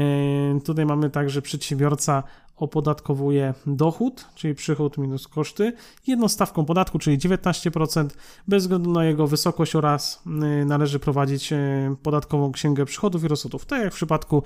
tutaj 0.59 0.85
mamy 0.85 1.09
tak, 1.09 1.29
że 1.29 1.41
przedsiębiorca 1.41 2.23
opodatkowuje 2.57 3.53
dochód, 3.65 4.25
czyli 4.35 4.55
przychód 4.55 4.97
minus 4.97 5.27
koszty, 5.27 5.73
jedną 6.07 6.27
stawką 6.27 6.65
podatku, 6.65 6.99
czyli 6.99 7.17
19%. 7.17 8.07
Bez 8.47 8.63
względu 8.63 8.91
na 8.91 9.05
jego 9.05 9.27
wysokość 9.27 9.75
oraz 9.75 10.23
y, 10.61 10.65
należy 10.65 10.99
prowadzić 10.99 11.53
y, 11.53 11.55
podatkową 12.03 12.51
księgę 12.51 12.85
przychodów 12.85 13.23
i 13.23 13.27
rozchodów, 13.27 13.65
tak 13.65 13.81
jak 13.81 13.93
w 13.93 13.95
przypadku 13.95 14.43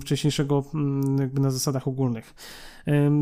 wcześniejszego, 0.00 0.64
mm, 0.74 1.18
jakby 1.18 1.40
na 1.40 1.50
zasadach 1.50 1.88
ogólnych. 1.88 2.34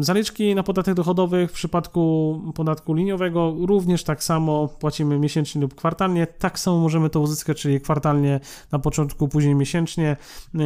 Zaliczki 0.01 0.55
na 0.55 0.63
podatek 0.63 0.95
dochodowy 0.95 1.47
w 1.47 1.53
przypadku 1.53 2.41
podatku 2.55 2.95
liniowego 2.95 3.55
również 3.59 4.05
tak 4.05 4.25
samo 4.25 4.69
płacimy 4.69 5.19
miesięcznie 5.19 5.61
lub 5.61 5.75
kwartalnie. 5.75 6.27
Tak 6.27 6.59
samo 6.59 6.79
możemy 6.79 7.11
to 7.11 7.21
uzyskać, 7.21 7.61
czyli 7.61 7.81
kwartalnie 7.81 8.41
na 8.73 8.79
początku, 8.79 9.29
później 9.29 9.55
miesięcznie 9.55 10.17
y, 10.55 10.59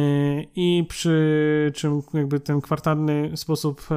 i 0.55 0.85
przy 0.89 1.71
czym 1.75 2.01
jakby 2.13 2.39
ten 2.39 2.61
kwartalny 2.61 3.18
sposób 3.35 3.87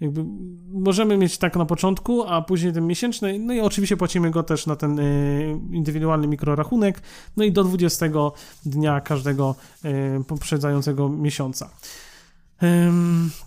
jakby 0.00 0.24
możemy 0.72 1.16
mieć 1.16 1.38
tak 1.38 1.56
na 1.56 1.64
początku, 1.64 2.24
a 2.24 2.42
później 2.42 2.72
ten 2.72 2.86
miesięczny, 2.86 3.38
no 3.38 3.54
i 3.54 3.60
oczywiście 3.60 3.96
płacimy 3.96 4.30
go 4.30 4.42
też 4.42 4.66
na 4.66 4.76
ten 4.76 4.98
y, 4.98 5.60
indywidualny 5.72 6.26
mikrorachunek, 6.26 7.02
no 7.36 7.44
i 7.44 7.52
do 7.52 7.64
20 7.64 8.06
dnia 8.64 9.00
każdego 9.00 9.54
y, 9.84 10.24
poprzedzającego 10.24 11.08
miesiąca. 11.08 11.70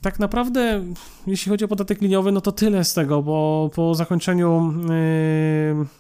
Tak 0.02 0.20
naprawdę, 0.20 0.84
jeśli 1.28 1.50
chodzi 1.50 1.66
o 1.66 1.68
podatek 1.68 2.02
liniowy, 2.02 2.32
no 2.32 2.42
to 2.42 2.52
tyle 2.52 2.84
z 2.84 2.94
tego, 2.94 3.22
bo 3.22 3.70
po 3.76 3.96
zakończeniu 3.96 4.74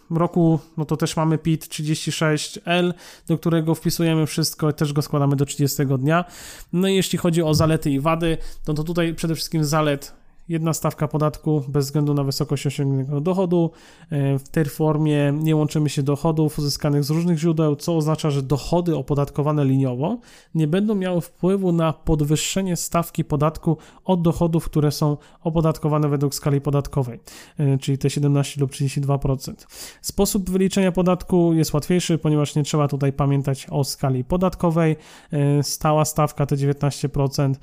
roku, 0.10 0.60
no 0.78 0.86
to 0.86 0.98
też 0.98 1.16
mamy 1.16 1.38
PIT 1.38 1.66
36L, 1.66 2.94
do 3.28 3.38
którego 3.38 3.76
wpisujemy 3.76 4.26
wszystko, 4.26 4.74
też 4.74 4.94
go 4.94 5.02
składamy 5.02 5.36
do 5.36 5.46
30 5.46 5.86
dnia. 5.86 6.26
No 6.74 6.88
i 6.88 6.96
jeśli 6.96 7.18
chodzi 7.18 7.44
o 7.44 7.54
zalety 7.54 7.92
i 7.92 8.00
wady, 8.00 8.38
no 8.68 8.74
to 8.74 8.84
tutaj 8.84 9.14
przede 9.14 9.36
wszystkim 9.36 9.66
zalet 9.66 10.19
jedna 10.50 10.74
stawka 10.74 11.08
podatku 11.08 11.64
bez 11.68 11.86
względu 11.86 12.14
na 12.14 12.24
wysokość 12.24 12.68
osiągniętego 12.68 13.22
dochodu. 13.22 13.72
E, 14.10 14.40
w 14.40 14.50
tej 14.50 14.66
formie 14.66 15.34
nie 15.40 15.56
łączymy 15.56 15.90
się 15.90 16.04
dochodów 16.04 16.60
uzyskanych 16.60 17.04
z 17.04 17.10
różnych 17.10 17.38
źródeł, 17.38 17.76
co 17.76 17.98
oznacza, 17.98 18.32
że 18.32 18.42
dochody 18.42 18.96
opodatkowane 18.96 19.66
liniowo 19.66 20.18
nie 20.56 20.68
będą 20.68 20.96
miały 20.96 21.22
wpływu 21.22 21.72
na 21.72 21.94
podwyższenie 21.94 22.76
stawki 22.76 23.26
podatku 23.26 23.78
od 24.06 24.22
dochodów, 24.22 24.66
które 24.66 24.92
są 24.92 25.18
opodatkowane 25.42 26.10
według 26.10 26.36
skali 26.36 26.62
podatkowej, 26.62 27.20
e, 27.58 27.78
czyli 27.78 27.98
te 27.98 28.10
17 28.10 28.62
lub 28.62 28.72
32%. 28.72 29.68
Sposób 30.02 30.50
wyliczenia 30.50 30.92
podatku 30.92 31.54
jest 31.54 31.74
łatwiejszy, 31.74 32.18
ponieważ 32.18 32.56
nie 32.56 32.64
trzeba 32.64 32.88
tutaj 32.88 33.14
pamiętać 33.14 33.68
o 33.70 33.84
skali 33.84 34.24
podatkowej. 34.24 34.96
E, 35.32 35.64
stała 35.64 36.06
stawka 36.06 36.46
te 36.46 36.56
19% 36.56 37.60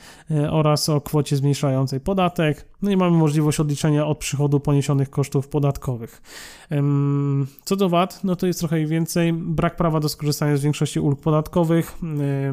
oraz 0.51 0.89
o 0.89 1.01
kwocie 1.01 1.37
zmniejszającej 1.37 2.01
podatek. 2.01 2.76
No 2.87 2.93
i 2.93 2.97
mamy 2.97 3.17
możliwość 3.17 3.61
odliczenia 3.61 4.07
od 4.07 4.19
przychodu 4.19 4.61
poniesionych 4.61 5.11
kosztów 5.11 5.49
podatkowych. 5.49 6.23
Co 7.65 7.77
do 7.77 7.89
VAT, 7.89 8.21
no 8.25 8.37
to 8.37 8.47
jest 8.47 8.59
trochę 8.59 8.87
więcej. 8.87 9.33
Brak 9.33 9.77
prawa 9.77 10.01
do 10.01 10.09
skorzystania 10.09 10.57
z 10.57 10.63
większości 10.63 11.01
ulg 11.01 11.21
podatkowych, 11.21 11.99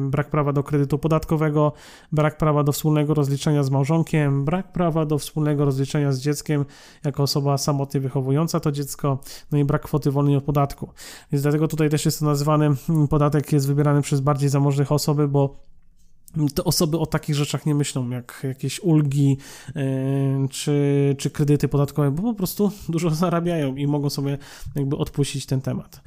brak 0.00 0.30
prawa 0.30 0.52
do 0.52 0.62
kredytu 0.62 0.98
podatkowego, 0.98 1.72
brak 2.12 2.38
prawa 2.38 2.62
do 2.62 2.72
wspólnego 2.72 3.14
rozliczenia 3.14 3.62
z 3.62 3.70
małżonkiem, 3.70 4.44
brak 4.44 4.72
prawa 4.72 5.06
do 5.06 5.18
wspólnego 5.18 5.64
rozliczenia 5.64 6.12
z 6.12 6.20
dzieckiem 6.20 6.64
jako 7.04 7.22
osoba 7.22 7.58
samotnie 7.58 8.00
wychowująca 8.00 8.60
to 8.60 8.72
dziecko, 8.72 9.18
no 9.52 9.58
i 9.58 9.64
brak 9.64 9.82
kwoty 9.82 10.10
wolnej 10.10 10.36
od 10.36 10.44
podatku. 10.44 10.90
Więc 11.32 11.42
dlatego 11.42 11.68
tutaj 11.68 11.90
też 11.90 12.04
jest 12.04 12.18
to 12.18 12.24
nazywany, 12.24 12.70
podatek 13.10 13.52
jest 13.52 13.66
wybierany 13.66 14.02
przez 14.02 14.20
bardziej 14.20 14.48
zamożnych 14.48 14.92
osoby, 14.92 15.28
bo 15.28 15.73
te 16.54 16.64
osoby 16.64 16.98
o 16.98 17.06
takich 17.06 17.34
rzeczach 17.36 17.66
nie 17.66 17.74
myślą, 17.74 18.10
jak 18.10 18.40
jakieś 18.48 18.80
ulgi 18.80 19.36
yy, 19.74 20.48
czy, 20.50 21.16
czy 21.18 21.30
kredyty 21.30 21.68
podatkowe, 21.68 22.10
bo 22.10 22.22
po 22.22 22.34
prostu 22.34 22.72
dużo 22.88 23.10
zarabiają 23.24 23.76
i 23.76 23.86
mogą 23.86 24.10
sobie 24.10 24.38
jakby 24.74 24.96
odpuścić 24.96 25.46
ten 25.46 25.60
temat. 25.60 26.00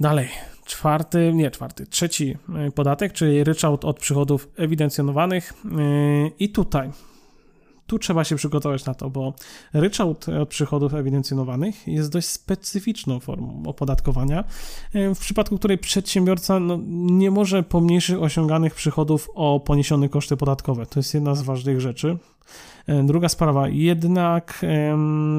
Dalej, 0.00 0.28
czwarty, 0.64 1.32
nie 1.34 1.50
czwarty, 1.50 1.86
trzeci 1.86 2.36
e, 2.54 2.70
podatek, 2.70 3.12
czyli 3.12 3.44
ryczałt 3.44 3.84
od 3.84 3.98
przychodów 3.98 4.48
ewidencjonowanych. 4.56 5.52
Yy, 5.64 6.30
I 6.38 6.48
tutaj 6.48 6.90
tu 7.92 7.98
trzeba 7.98 8.24
się 8.24 8.36
przygotować 8.36 8.84
na 8.84 8.94
to, 8.94 9.10
bo 9.10 9.34
ryczałt 9.72 10.28
od 10.28 10.48
przychodów 10.48 10.94
ewidencjonowanych 10.94 11.88
jest 11.88 12.10
dość 12.10 12.28
specyficzną 12.28 13.20
formą 13.20 13.62
opodatkowania, 13.66 14.44
w 14.94 15.18
przypadku 15.18 15.58
której 15.58 15.78
przedsiębiorca 15.78 16.60
no, 16.60 16.78
nie 16.92 17.30
może 17.30 17.62
pomniejszych 17.62 18.22
osiąganych 18.22 18.74
przychodów 18.74 19.30
o 19.34 19.60
poniesione 19.60 20.08
koszty 20.08 20.36
podatkowe. 20.36 20.86
To 20.86 20.98
jest 20.98 21.14
jedna 21.14 21.34
z 21.34 21.42
ważnych 21.42 21.80
rzeczy. 21.80 22.18
E, 22.86 23.02
druga 23.02 23.28
sprawa, 23.28 23.68
jednak 23.68 24.64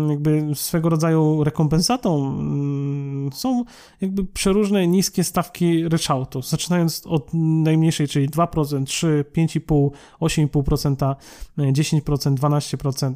jakby 0.09 0.43
swego 0.53 0.89
rodzaju 0.89 1.43
rekompensatą 1.43 2.27
mm, 2.39 3.31
są 3.33 3.63
jakby 4.01 4.23
przeróżne 4.23 4.87
niskie 4.87 5.23
stawki 5.23 5.89
ryczałtu, 5.89 6.41
zaczynając 6.41 7.07
od 7.07 7.29
najmniejszej, 7.33 8.07
czyli 8.07 8.29
2%, 8.29 8.83
3, 8.85 9.25
5,5, 9.35 9.89
8,5%, 10.21 11.15
10%, 11.57 12.35
12% 12.35 13.13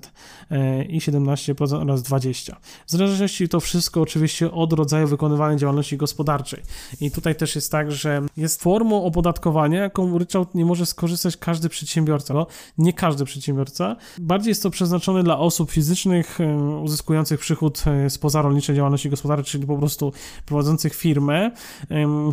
i 0.90 1.00
17% 1.00 1.82
oraz 1.82 2.04
20%. 2.04 2.54
W 2.88 2.92
zależności 2.92 3.50
to 3.50 3.60
wszystko 3.60 4.02
oczywiście 4.02 4.52
od 4.52 4.74
rodzaju 4.74 5.08
wykonywanej 5.08 5.58
działalności 5.58 5.98
gospodarczej. 5.98 6.64
I 7.02 7.12
tutaj 7.12 7.36
też 7.36 7.56
jest 7.56 7.72
tak, 7.72 7.92
że 7.92 8.22
jest 8.38 8.64
formą 8.64 9.04
opodatkowania, 9.04 9.82
jaką 9.82 10.18
ryczałt 10.18 10.56
nie 10.56 10.66
może 10.66 10.86
skorzystać 10.86 11.38
każdy 11.38 11.70
przedsiębiorca. 11.70 12.34
No, 12.34 12.48
nie 12.78 12.94
każdy 12.94 13.26
przedsiębiorca, 13.26 13.96
Bardziej 14.22 14.52
jest 14.52 14.64
to 14.64 14.70
przeznaczone 14.70 15.24
dla 15.24 15.40
osób 15.40 15.72
fizycznych 15.72 16.42
e, 16.42 16.58
uzyskujących 16.58 17.40
przychód 17.40 17.84
e, 17.88 18.10
z 18.10 18.18
pozarolniczej 18.18 18.76
działalności 18.76 19.10
gospodarczej, 19.10 19.52
czyli 19.52 19.68
po 19.68 19.78
prostu 19.78 20.14
prowadzących 20.46 20.96
firmę, 20.96 21.52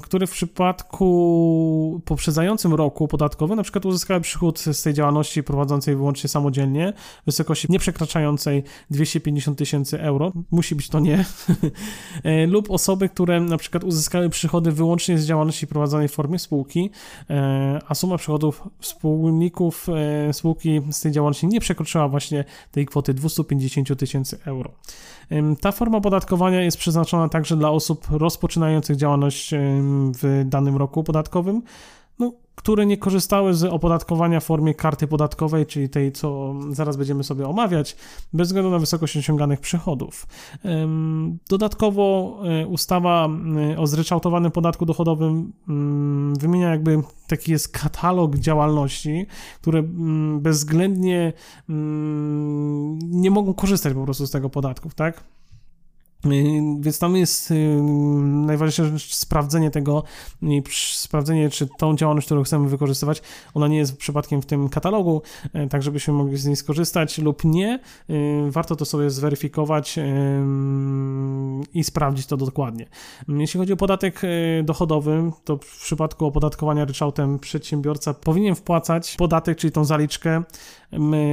które 0.03 0.27
w 0.27 0.31
przypadku 0.31 2.01
poprzedzającym 2.05 2.75
roku 2.75 3.09
podatkowym 3.09 3.57
na 3.57 3.63
przykład 3.63 3.87
uzyskały 3.87 4.21
przychód 4.21 4.59
z 4.59 4.83
tej 4.83 4.95
działalności 4.95 5.43
prowadzącej 5.43 5.97
wyłącznie 5.97 6.29
samodzielnie 6.29 6.93
w 7.23 7.27
wysokości 7.27 7.67
nieprzekraczającej 7.71 8.63
250 8.91 9.59
tysięcy 9.59 10.01
euro. 10.01 10.33
Musi 10.51 10.75
być 10.75 10.89
to 10.89 11.01
nie. 11.01 11.25
E, 12.25 12.47
lub 12.47 12.71
osoby, 12.71 13.09
które 13.09 13.41
na 13.41 13.57
przykład 13.57 13.85
uzyskały 13.85 14.29
przychody 14.29 14.73
wyłącznie 14.73 15.19
z 15.19 15.27
działalności 15.27 15.67
prowadzonej 15.67 16.09
w 16.09 16.13
formie 16.13 16.39
spółki, 16.39 16.91
a 17.89 17.95
suma 17.95 18.19
przychodów 18.19 18.63
wspólników 18.81 19.87
spółki 20.33 20.81
z 20.91 21.01
tej 21.01 21.13
działalności 21.13 21.47
nie 21.47 21.61
przekroczyła 21.75 22.09
właśnie 22.09 22.45
tej 22.71 22.87
kwoty 22.87 23.15
250 23.15 23.99
tysięcy 23.99 24.39
euro. 24.45 24.71
Ta 25.61 25.73
forma 25.73 26.01
podatkowania 26.01 26.63
jest 26.63 26.77
przeznaczona 26.77 27.29
także 27.29 27.57
dla 27.57 27.71
osób 27.71 28.07
rozpoczynających 28.11 28.97
działalność 28.97 29.55
w 30.21 30.43
danym 30.47 30.77
roku 30.77 31.05
podatkowym. 31.05 31.63
No, 32.19 32.33
które 32.55 32.87
nie 32.87 32.97
korzystały 32.97 33.55
z 33.55 33.65
opodatkowania 33.65 34.41
w 34.41 34.45
formie 34.45 34.75
karty 34.75 35.07
podatkowej, 35.07 35.67
czyli 35.67 35.89
tej, 35.89 36.13
co 36.13 36.55
zaraz 36.71 36.97
będziemy 36.97 37.25
sobie 37.25 37.49
omawiać, 37.49 37.97
bez 38.33 38.49
względu 38.49 38.71
na 38.71 38.79
wysokość 38.79 39.17
osiąganych 39.17 39.61
przychodów. 39.61 40.27
Dodatkowo 41.49 42.39
e, 42.45 42.67
ustawa 42.67 43.29
e, 43.73 43.79
o 43.79 43.87
zryczałtowanym 43.87 44.53
podatku 44.53 44.87
dochodowym 44.87 45.53
mm, 45.69 46.35
wymienia 46.35 46.71
jakby 46.71 47.03
taki 47.27 47.53
jest 47.53 47.69
katalog 47.69 48.37
działalności, 48.37 49.27
które 49.61 49.79
mm, 49.79 50.41
bezwzględnie 50.41 51.33
mm, 51.69 52.99
nie 52.99 53.31
mogą 53.31 53.55
korzystać 53.55 53.95
po 53.95 54.05
prostu 54.05 54.27
z 54.27 54.31
tego 54.31 54.51
podatku, 54.51 54.91
tak? 54.97 55.25
Y, 56.27 56.63
więc 56.81 56.99
tam 56.99 57.17
jest 57.17 57.51
y, 57.51 57.55
najważniejsze 58.23 58.99
rzecz 58.99 59.15
sprawdzenie 59.15 59.71
tego 59.71 60.03
sprawdzenie, 60.95 61.51
czy 61.51 61.69
tą 61.79 61.97
działalność, 61.97 62.27
którą 62.27 62.43
chcemy 62.43 62.69
wykorzystywać, 62.69 63.23
ona 63.55 63.69
nie 63.69 63.77
jest 63.77 63.97
przypadkiem 63.97 64.43
w 64.43 64.47
tym 64.47 64.69
katalogu, 64.69 65.23
y, 65.45 65.69
tak 65.69 65.83
żebyśmy 65.83 66.15
mogli 66.15 66.37
z 66.37 66.47
niej 66.47 66.57
skorzystać 66.57 67.19
lub 67.19 67.45
nie. 67.45 67.79
Warto 68.49 68.77
to 68.77 68.85
sobie 68.85 69.11
zweryfikować 69.11 69.99
i 71.75 71.85
sprawdzić 71.85 72.27
to 72.27 72.37
dokładnie. 72.37 72.87
Jeśli 73.29 73.61
chodzi 73.61 73.73
o 73.73 73.77
podatek 73.77 74.23
dochodowy, 74.65 75.31
to 75.45 75.57
w 75.57 75.77
przypadku 75.83 76.27
opodatkowania 76.27 76.85
ryczałtem 76.85 77.39
przedsiębiorca 77.39 78.15
powinien 78.15 78.55
wpłacać 78.55 79.17
podatek, 79.17 79.59
czyli 79.59 79.73
tą 79.73 79.85
zaliczkę 79.85 80.43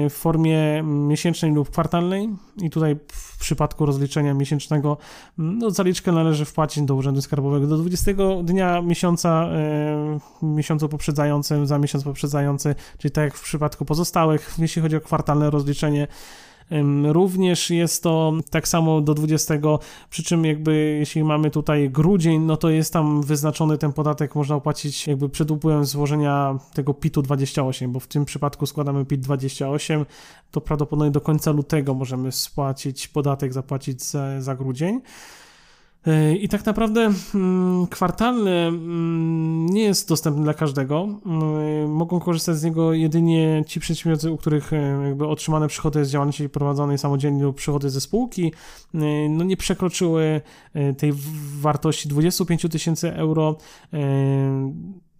w 0.10 0.14
formie 0.14 0.84
miesięcznej 0.84 1.52
lub 1.52 1.70
kwartalnej 1.70 2.30
i 2.62 2.70
tutaj 2.70 2.96
w 3.12 3.40
przypadku 3.40 3.86
rozliczenia 3.86 4.34
miesięcznego 4.34 4.98
no, 5.38 5.72
zaliczkę 5.72 6.12
należy 6.12 6.46
wpłacić 6.46 6.84
do 6.84 6.96
Urzędu 6.96 7.22
Skarbowego 7.22 7.68
do 7.68 7.78
20 7.78 8.12
dnia 8.44 8.82
miesiąca, 8.82 9.50
e, 9.52 10.20
miesiącu 10.42 10.90
poprzedzającym, 10.90 11.68
za 11.68 11.78
miesiąc 11.78 12.04
poprzedzający, 12.04 12.76
czyli 12.98 13.12
tak 13.12 13.24
jak 13.24 13.36
w 13.38 13.44
przypadku 13.44 13.86
pozostałych, 13.86 14.56
jeśli 14.58 14.82
chodzi 14.82 14.96
o 14.96 15.02
kwartalne 15.02 15.50
rozliczenie 15.50 16.08
Również 17.04 17.70
jest 17.70 18.04
to 18.04 18.34
tak 18.50 18.68
samo 18.68 19.02
do 19.02 19.14
20, 19.14 19.54
przy 20.10 20.24
czym 20.24 20.46
jakby 20.46 20.76
jeśli 21.00 21.24
mamy 21.24 21.52
tutaj 21.52 21.90
grudzień, 21.90 22.42
no 22.42 22.58
to 22.58 22.70
jest 22.70 22.94
tam 22.94 23.22
wyznaczony 23.22 23.78
ten 23.78 23.94
podatek, 23.94 24.36
można 24.36 24.56
opłacić 24.56 25.08
jakby 25.08 25.30
przed 25.30 25.52
upływem 25.52 25.86
złożenia 25.86 26.60
tego 26.74 26.94
PIT-u 26.94 27.22
28, 27.22 27.92
bo 27.92 28.00
w 28.00 28.08
tym 28.08 28.26
przypadku 28.26 28.66
składamy 28.66 29.06
PIT 29.06 29.22
28, 29.22 30.06
to 30.52 30.62
prawdopodobnie 30.62 31.12
do 31.12 31.22
końca 31.22 31.52
lutego 31.52 31.94
możemy 31.94 32.32
spłacić 32.32 33.08
podatek, 33.08 33.54
zapłacić 33.54 34.04
za, 34.04 34.42
za 34.42 34.56
grudzień. 34.56 35.02
E, 36.08 36.36
I 36.36 36.50
tak 36.50 36.66
naprawdę 36.66 37.12
mm, 37.36 37.88
kwartalny 37.88 38.52
mm, 38.52 39.66
nie 39.66 39.84
jest 39.84 40.10
dostępny 40.10 40.44
dla 40.44 40.54
każdego. 40.54 41.08
Mm, 41.26 41.92
mogą 41.92 42.20
korzystać 42.20 42.58
z 42.58 42.64
niego 42.64 42.94
jedynie 42.94 43.64
ci 43.68 43.80
przedsiębiorcy, 43.80 44.32
u 44.32 44.38
których 44.38 44.74
e, 44.74 45.04
jakby 45.04 45.28
otrzymane 45.28 45.68
przychody 45.68 46.06
z 46.06 46.12
działalności 46.12 46.50
prowadzonej 46.50 46.98
samodzielnie 46.98 47.44
lub 47.44 47.56
przychody 47.56 47.90
ze 47.90 48.02
spółki 48.02 48.54
e, 48.94 48.98
no 49.30 49.44
nie 49.44 49.58
przekroczyły 49.58 50.42
tej 50.98 51.14
wartości 51.60 52.10
25 52.10 52.62
tysięcy 52.72 53.14
euro. 53.14 53.58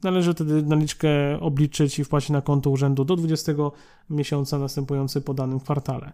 Należy 0.04 0.34
wtedy 0.34 0.64
naliczkę 0.64 1.10
obliczyć 1.40 2.00
i 2.00 2.04
wpłacić 2.04 2.30
na 2.30 2.42
konto 2.42 2.70
urzędu 2.70 3.06
do 3.06 3.16
20 3.16 3.52
miesiąca 4.10 4.58
następujący 4.58 5.22
po 5.22 5.34
danym 5.34 5.60
kwartale. 5.60 6.12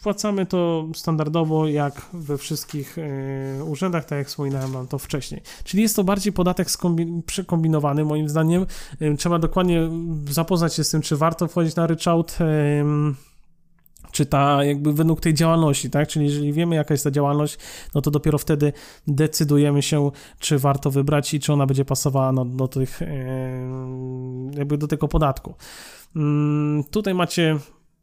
Wpłacamy 0.00 0.46
to 0.46 0.88
standardowo 0.94 1.68
jak 1.68 2.06
we 2.12 2.38
wszystkich 2.38 2.98
y, 2.98 3.64
urzędach, 3.64 4.04
tak 4.04 4.18
jak 4.18 4.28
wspominałem 4.28 4.72
wam 4.72 4.86
to 4.86 4.98
wcześniej. 4.98 5.40
Czyli 5.64 5.82
jest 5.82 5.96
to 5.96 6.04
bardziej 6.04 6.32
podatek 6.32 6.68
przekombinowany, 7.26 8.04
moim 8.04 8.28
zdaniem. 8.28 8.66
Y, 9.02 9.16
trzeba 9.16 9.38
dokładnie 9.38 9.88
zapoznać 10.30 10.74
się 10.74 10.84
z 10.84 10.90
tym, 10.90 11.02
czy 11.02 11.16
warto 11.16 11.48
wchodzić 11.48 11.76
na 11.76 11.86
ryczałt. 11.86 12.38
Y, 12.40 12.84
czy 14.12 14.26
ta 14.26 14.64
jakby 14.64 14.92
według 14.92 15.20
tej 15.20 15.34
działalności, 15.34 15.90
tak? 15.90 16.08
Czyli 16.08 16.24
jeżeli 16.26 16.52
wiemy, 16.52 16.76
jaka 16.76 16.94
jest 16.94 17.04
ta 17.04 17.10
działalność, 17.10 17.58
no 17.94 18.02
to 18.02 18.10
dopiero 18.10 18.38
wtedy 18.38 18.72
decydujemy 19.06 19.82
się, 19.82 20.10
czy 20.38 20.58
warto 20.58 20.90
wybrać 20.90 21.34
i 21.34 21.40
czy 21.40 21.52
ona 21.52 21.66
będzie 21.66 21.84
pasowała 21.84 22.32
no, 22.32 22.44
do 22.44 22.68
tych, 22.68 23.00
jakby 24.54 24.78
do 24.78 24.86
tego 24.86 25.08
podatku. 25.08 25.54
Mm, 26.16 26.84
tutaj 26.84 27.14
macie 27.14 27.58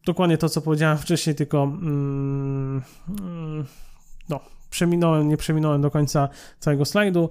dokładnie 0.07 0.37
to, 0.37 0.49
co 0.49 0.61
powiedziałem 0.61 0.97
wcześniej, 0.97 1.35
tylko 1.35 1.63
mm, 1.63 2.81
mm, 3.09 3.65
no, 4.29 4.39
przeminąłem, 4.69 5.29
nie 5.29 5.37
przeminąłem 5.37 5.81
do 5.81 5.91
końca 5.91 6.29
całego 6.59 6.85
slajdu. 6.85 7.29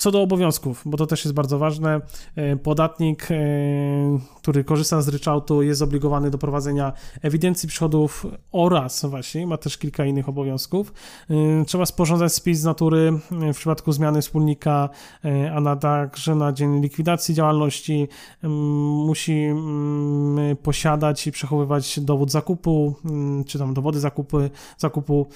Co 0.00 0.10
do 0.10 0.22
obowiązków, 0.22 0.82
bo 0.86 0.96
to 0.96 1.06
też 1.06 1.24
jest 1.24 1.34
bardzo 1.34 1.58
ważne, 1.58 2.00
e, 2.36 2.56
podatnik, 2.56 3.28
e, 3.30 3.36
który 4.36 4.64
korzysta 4.64 5.02
z 5.02 5.08
ryczałtu, 5.08 5.62
jest 5.62 5.78
zobligowany 5.78 6.30
do 6.30 6.38
prowadzenia 6.38 6.92
ewidencji 7.22 7.68
przychodów 7.68 8.26
oraz 8.52 9.04
właśnie 9.04 9.46
ma 9.46 9.56
też 9.56 9.78
kilka 9.78 10.04
innych 10.04 10.28
obowiązków. 10.28 10.92
E, 11.30 11.64
trzeba 11.64 11.86
sporządzać 11.86 12.32
spis 12.32 12.60
z 12.60 12.64
natury 12.64 13.12
w 13.30 13.56
przypadku 13.56 13.92
zmiany 13.92 14.22
wspólnika, 14.22 14.88
a 15.54 15.60
na 15.60 15.76
także 15.76 16.34
na 16.34 16.52
dzień 16.52 16.80
likwidacji 16.80 17.34
działalności 17.34 18.08
musi 19.06 19.46
posiadać 20.62 21.26
i 21.26 21.32
przechowywać 21.32 22.00
dowód 22.00 22.30
zakupu, 22.30 22.94
czy 23.46 23.58
tam 23.58 23.74
dowody 23.74 24.00
zakupy, 24.00 24.50
zakupu, 24.78 25.26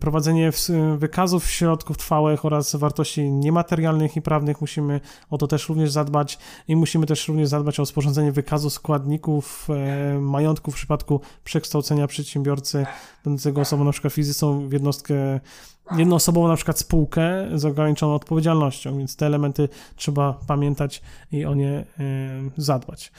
prowadzenie 0.00 0.50
wykazów 0.96 1.50
środków 1.50 1.98
trwałych 1.98 2.44
oraz 2.44 2.76
wartości 2.76 3.30
niematerialnych, 3.30 3.71
materialnych 3.72 4.16
i 4.16 4.22
prawnych 4.22 4.60
musimy 4.60 5.00
o 5.30 5.38
to 5.38 5.46
też 5.46 5.68
również 5.68 5.90
zadbać 5.90 6.38
i 6.68 6.76
musimy 6.76 7.06
też 7.06 7.28
również 7.28 7.48
zadbać 7.48 7.80
o 7.80 7.86
sporządzenie 7.86 8.32
wykazu 8.32 8.70
składników 8.70 9.68
e, 9.70 10.18
majątku 10.18 10.70
w 10.70 10.74
przypadku 10.74 11.20
przekształcenia 11.44 12.06
przedsiębiorcy 12.06 12.86
będącego 13.24 13.60
osobą 13.60 13.84
na 13.84 13.92
przykład 13.92 14.12
fizyczną 14.12 14.68
w 14.68 14.72
jednostkę 14.72 15.40
jednoosobową 15.96 16.48
na 16.48 16.56
przykład 16.56 16.78
spółkę 16.78 17.48
z 17.54 17.64
ograniczoną 17.64 18.14
odpowiedzialnością, 18.14 18.98
więc 18.98 19.16
te 19.16 19.26
elementy 19.26 19.68
trzeba 19.96 20.32
pamiętać 20.46 21.02
i 21.32 21.44
o 21.44 21.54
nie 21.54 21.70
e, 21.70 21.84
zadbać. 22.56 23.12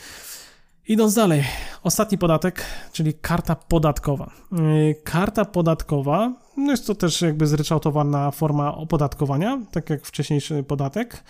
Idąc 0.87 1.13
dalej, 1.13 1.43
ostatni 1.83 2.17
podatek, 2.17 2.65
czyli 2.91 3.13
karta 3.13 3.55
podatkowa. 3.55 4.31
E, 4.51 4.93
karta 4.93 5.45
podatkowa 5.45 6.33
no 6.57 6.71
jest 6.71 6.87
to 6.87 6.95
też 6.95 7.21
jakby 7.21 7.47
zryczałtowana 7.47 8.31
forma 8.31 8.75
opodatkowania, 8.75 9.61
tak 9.71 9.89
jak 9.89 10.05
wcześniejszy 10.05 10.63
podatek. 10.63 11.23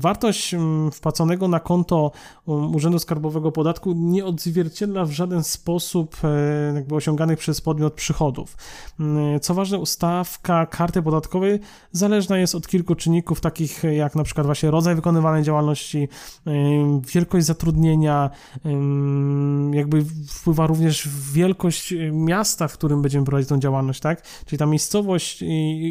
Wartość 0.00 0.54
wpłaconego 0.92 1.48
na 1.48 1.60
konto 1.60 2.12
Urzędu 2.46 2.98
Skarbowego 2.98 3.52
Podatku 3.52 3.92
nie 3.96 4.24
odzwierciedla 4.24 5.04
w 5.04 5.10
żaden 5.10 5.44
sposób 5.44 6.16
e, 6.24 6.74
jakby 6.74 6.94
osiąganych 6.94 7.38
przez 7.38 7.60
podmiot 7.60 7.94
przychodów. 7.94 8.56
Co 9.42 9.54
ważne, 9.54 9.78
ustawka 9.78 10.66
karty 10.66 11.02
podatkowej 11.02 11.60
zależna 11.92 12.38
jest 12.38 12.54
od 12.54 12.68
kilku 12.68 12.94
czynników, 12.94 13.40
takich 13.40 13.82
jak 13.82 14.14
na 14.14 14.24
przykład 14.24 14.46
właśnie 14.46 14.70
rodzaj 14.70 14.94
wykonywanej 14.94 15.42
działalności, 15.42 16.08
wielkość 17.14 17.46
zatrudnienia, 17.46 18.30
jakby 19.72 20.04
wpływa 20.28 20.66
również 20.66 21.08
wielkość 21.32 21.94
miasta, 22.12 22.68
w 22.68 22.72
którym 22.72 23.02
będziemy 23.02 23.24
prowadzić 23.24 23.48
tą 23.48 23.58
działalność, 23.58 23.77
działalność, 23.78 24.00
tak? 24.00 24.22
Czyli 24.46 24.58
ta 24.58 24.66
miejscowość, 24.66 25.44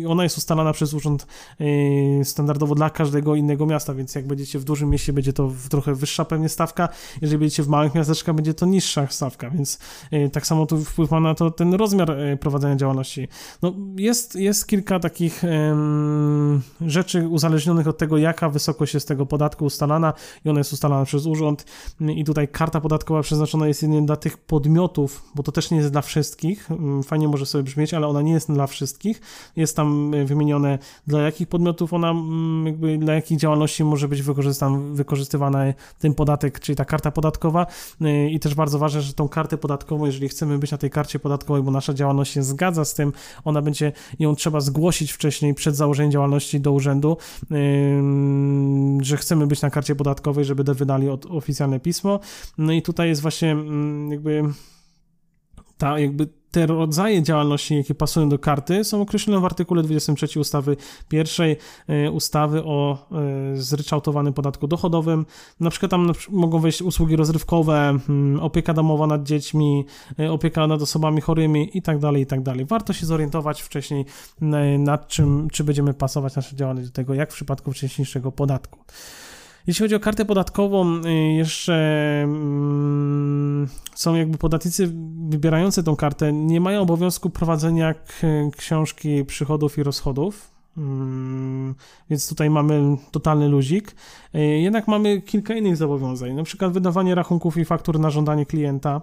ona 0.07 0.23
jest 0.23 0.37
ustalana 0.37 0.73
przez 0.73 0.93
urząd 0.93 1.27
y, 1.61 2.21
standardowo 2.23 2.75
dla 2.75 2.89
każdego 2.89 3.35
innego 3.35 3.65
miasta, 3.65 3.93
więc 3.93 4.15
jak 4.15 4.27
będziecie 4.27 4.59
w 4.59 4.63
dużym 4.63 4.89
mieście, 4.89 5.13
będzie 5.13 5.33
to 5.33 5.51
trochę 5.69 5.95
wyższa 5.95 6.25
pewnie 6.25 6.49
stawka, 6.49 6.89
jeżeli 7.21 7.39
będziecie 7.39 7.63
w 7.63 7.67
małych 7.67 7.95
miasteczkach, 7.95 8.35
będzie 8.35 8.53
to 8.53 8.65
niższa 8.65 9.07
stawka, 9.07 9.49
więc 9.49 9.79
y, 10.13 10.29
tak 10.29 10.47
samo 10.47 10.65
tu 10.65 10.85
wpływ 10.85 11.11
ma 11.11 11.19
na 11.19 11.35
to 11.35 11.51
ten 11.51 11.73
rozmiar 11.73 12.11
y, 12.11 12.37
prowadzenia 12.37 12.75
działalności. 12.75 13.27
No, 13.61 13.73
jest, 13.95 14.35
jest 14.35 14.67
kilka 14.67 14.99
takich 14.99 15.43
rzeczy 16.81 17.27
uzależnionych 17.27 17.87
od 17.87 17.97
tego, 17.97 18.17
jaka 18.17 18.49
wysokość 18.49 18.93
jest 18.93 19.07
tego 19.07 19.25
podatku 19.25 19.65
ustalana 19.65 20.13
i 20.45 20.49
ona 20.49 20.59
jest 20.59 20.73
ustalana 20.73 21.05
przez 21.05 21.25
urząd 21.25 21.65
i 21.99 22.23
tutaj 22.23 22.47
karta 22.47 22.81
podatkowa 22.81 23.21
przeznaczona 23.21 23.67
jest 23.67 23.81
jedynie 23.81 24.05
dla 24.05 24.15
tych 24.15 24.37
podmiotów, 24.37 25.23
bo 25.35 25.43
to 25.43 25.51
też 25.51 25.71
nie 25.71 25.77
jest 25.77 25.91
dla 25.91 26.01
wszystkich. 26.01 26.69
Fajnie 27.03 27.27
może 27.27 27.45
sobie 27.45 27.63
brzmieć, 27.77 27.93
ale 27.93 28.07
ona 28.07 28.21
nie 28.21 28.31
jest 28.33 28.51
dla 28.51 28.67
wszystkich. 28.67 29.21
Jest 29.55 29.75
tam 29.75 30.13
e, 30.13 30.25
wymienione, 30.25 30.79
dla 31.07 31.21
jakich 31.21 31.47
podmiotów 31.47 31.93
ona, 31.93 32.09
mm, 32.11 32.65
jakby 32.65 32.97
dla 32.97 33.13
jakich 33.13 33.37
działalności 33.37 33.83
może 33.83 34.07
być 34.07 34.23
wykorzystywana 34.93 35.59
ten 35.99 36.13
podatek, 36.13 36.59
czyli 36.59 36.75
ta 36.75 36.85
karta 36.85 37.11
podatkowa. 37.11 37.65
E, 38.01 38.29
I 38.29 38.39
też 38.39 38.55
bardzo 38.55 38.79
ważne, 38.79 39.01
że 39.01 39.13
tą 39.13 39.29
kartę 39.29 39.57
podatkową, 39.57 40.05
jeżeli 40.05 40.29
chcemy 40.29 40.57
być 40.57 40.71
na 40.71 40.77
tej 40.77 40.89
karcie 40.89 41.19
podatkowej, 41.19 41.63
bo 41.63 41.71
nasza 41.71 41.93
działalność 41.93 42.33
się 42.33 42.43
zgadza 42.43 42.85
z 42.85 42.93
tym, 42.93 43.13
ona 43.45 43.61
będzie, 43.61 43.91
ją 44.19 44.35
trzeba 44.35 44.59
zgłosić 44.59 45.11
wcześniej 45.11 45.53
przed 45.53 45.75
założeniem 45.75 46.11
działalności 46.11 46.59
do 46.59 46.71
urzędu, 46.71 47.17
że 49.01 49.17
chcemy 49.17 49.47
być 49.47 49.61
na 49.61 49.69
karcie 49.69 49.95
podatkowej, 49.95 50.45
żeby 50.45 50.63
wydali 50.63 51.07
oficjalne 51.29 51.79
pismo. 51.79 52.19
No 52.57 52.73
i 52.73 52.81
tutaj 52.81 53.09
jest 53.09 53.21
właśnie 53.21 53.51
mm, 53.51 54.11
jakby 54.11 54.43
ta 55.77 55.99
jakby 55.99 56.36
te 56.51 56.65
rodzaje 56.65 57.23
działalności, 57.23 57.75
jakie 57.75 57.95
pasują 57.95 58.29
do 58.29 58.39
karty, 58.39 58.83
są 58.83 59.01
określone 59.01 59.39
w 59.39 59.45
artykule 59.45 59.83
23 59.83 60.39
ustawy 60.39 60.77
pierwszej, 61.09 61.57
e, 61.87 62.11
ustawy 62.11 62.63
o 62.63 63.07
e, 63.11 63.57
zryczałtowanym 63.57 64.33
podatku 64.33 64.67
dochodowym. 64.67 65.25
Na 65.59 65.69
przykład 65.69 65.91
tam 65.91 66.11
mogą 66.29 66.59
wejść 66.59 66.81
usługi 66.81 67.15
rozrywkowe, 67.15 67.97
mm, 68.09 68.39
opieka 68.39 68.73
domowa 68.73 69.07
nad 69.07 69.23
dziećmi, 69.23 69.85
e, 70.19 70.31
opieka 70.31 70.67
nad 70.67 70.81
osobami 70.81 71.21
chorymi 71.21 71.77
i 71.77 71.81
tak 71.81 71.97
i 72.17 72.25
tak 72.25 72.41
dalej. 72.41 72.65
Warto 72.65 72.93
się 72.93 73.05
zorientować 73.05 73.61
wcześniej 73.61 74.05
nad 74.79 75.07
czym, 75.07 75.47
czy 75.51 75.63
będziemy 75.63 75.93
pasować 75.93 76.35
nasze 76.35 76.55
działalność 76.55 76.87
do 76.87 76.93
tego, 76.93 77.13
jak 77.13 77.31
w 77.31 77.35
przypadku 77.35 77.71
wcześniejszego 77.71 78.31
podatku. 78.31 78.79
Jeśli 79.67 79.83
chodzi 79.83 79.95
o 79.95 79.99
kartę 79.99 80.25
podatkową, 80.25 81.01
y, 81.05 81.11
jeszcze 81.33 81.73
mm, 82.23 83.67
są 83.95 84.15
jakby 84.15 84.37
podatnicy 84.37 84.93
wybierający 85.29 85.83
tą 85.83 85.95
kartę, 85.95 86.33
nie 86.33 86.61
mają 86.61 86.81
obowiązku 86.81 87.29
prowadzenia 87.29 87.95
książki 88.57 89.25
przychodów 89.25 89.77
i 89.77 89.83
rozchodów. 89.83 90.56
Mm, 90.77 91.75
więc 92.09 92.29
tutaj 92.29 92.49
mamy 92.49 92.97
totalny 93.11 93.47
luzik. 93.47 93.95
E, 94.33 94.41
jednak 94.41 94.87
mamy 94.87 95.21
kilka 95.21 95.55
innych 95.55 95.77
zobowiązań, 95.77 96.33
na 96.33 96.43
przykład 96.43 96.73
wydawanie 96.73 97.15
rachunków 97.15 97.57
i 97.57 97.65
faktur 97.65 97.99
na 97.99 98.09
żądanie 98.09 98.45
klienta, 98.45 99.01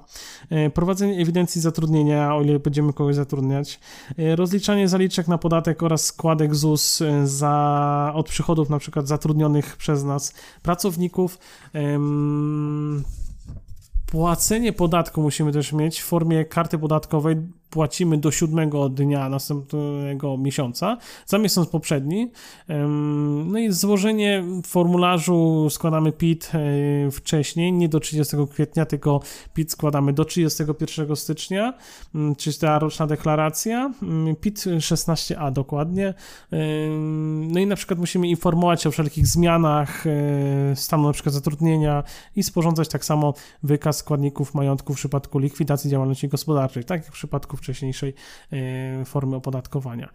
e, 0.50 0.70
prowadzenie 0.70 1.22
ewidencji 1.22 1.60
zatrudnienia, 1.60 2.34
o 2.34 2.42
ile 2.42 2.58
będziemy 2.58 2.92
kogoś 2.92 3.14
zatrudniać, 3.14 3.80
e, 4.18 4.36
rozliczanie 4.36 4.88
zaliczek 4.88 5.28
na 5.28 5.38
podatek 5.38 5.82
oraz 5.82 6.06
składek 6.06 6.54
ZUS 6.54 7.02
za, 7.24 8.12
od 8.14 8.28
przychodów 8.28 8.70
na 8.70 8.78
przykład 8.78 9.08
zatrudnionych 9.08 9.76
przez 9.76 10.04
nas 10.04 10.34
pracowników. 10.62 11.38
Płacenie 14.06 14.72
podatku 14.72 15.22
musimy 15.22 15.52
też 15.52 15.72
mieć 15.72 16.00
w 16.00 16.04
formie 16.04 16.44
karty 16.44 16.78
podatkowej 16.78 17.36
płacimy 17.74 18.18
do 18.18 18.30
siódmego 18.30 18.88
dnia 18.88 19.28
następnego 19.28 20.36
miesiąca 20.38 20.96
za 21.26 21.38
miesiąc 21.38 21.68
poprzedni. 21.68 22.30
No 23.44 23.58
i 23.58 23.72
złożenie 23.72 24.44
formularzu 24.66 25.70
składamy 25.70 26.12
PIT 26.12 26.52
e, 26.54 27.10
wcześniej, 27.10 27.72
nie 27.72 27.88
do 27.88 28.00
30 28.00 28.36
kwietnia, 28.50 28.86
tylko 28.86 29.20
PIT 29.54 29.72
składamy 29.72 30.12
do 30.12 30.24
31 30.24 31.16
stycznia, 31.16 31.74
mm, 32.14 32.36
czyli 32.36 32.56
ta 32.56 32.78
roczna 32.78 33.06
deklaracja, 33.06 33.92
mm, 34.02 34.36
PIT 34.36 34.64
16A 34.78 35.50
dokładnie. 35.50 36.14
No 37.48 37.60
i 37.60 37.66
na 37.66 37.76
przykład 37.76 37.98
musimy 37.98 38.28
informować 38.28 38.86
o 38.86 38.90
wszelkich 38.90 39.26
zmianach 39.26 40.06
e, 40.06 40.76
stanu 40.76 41.06
na 41.06 41.12
przykład 41.12 41.34
zatrudnienia 41.34 42.02
i 42.36 42.42
sporządzać 42.42 42.88
tak 42.88 43.04
samo 43.04 43.34
wykaz 43.62 43.96
składników 43.96 44.54
majątku 44.54 44.94
w 44.94 44.96
przypadku 44.96 45.38
likwidacji 45.38 45.90
działalności 45.90 46.28
gospodarczej, 46.28 46.84
tak 46.84 47.00
jak 47.00 47.10
w 47.10 47.12
przypadku 47.12 47.56
wcześniejszej 47.64 48.14
e, 48.52 49.04
formy 49.04 49.36
opodatkowania. 49.36 50.08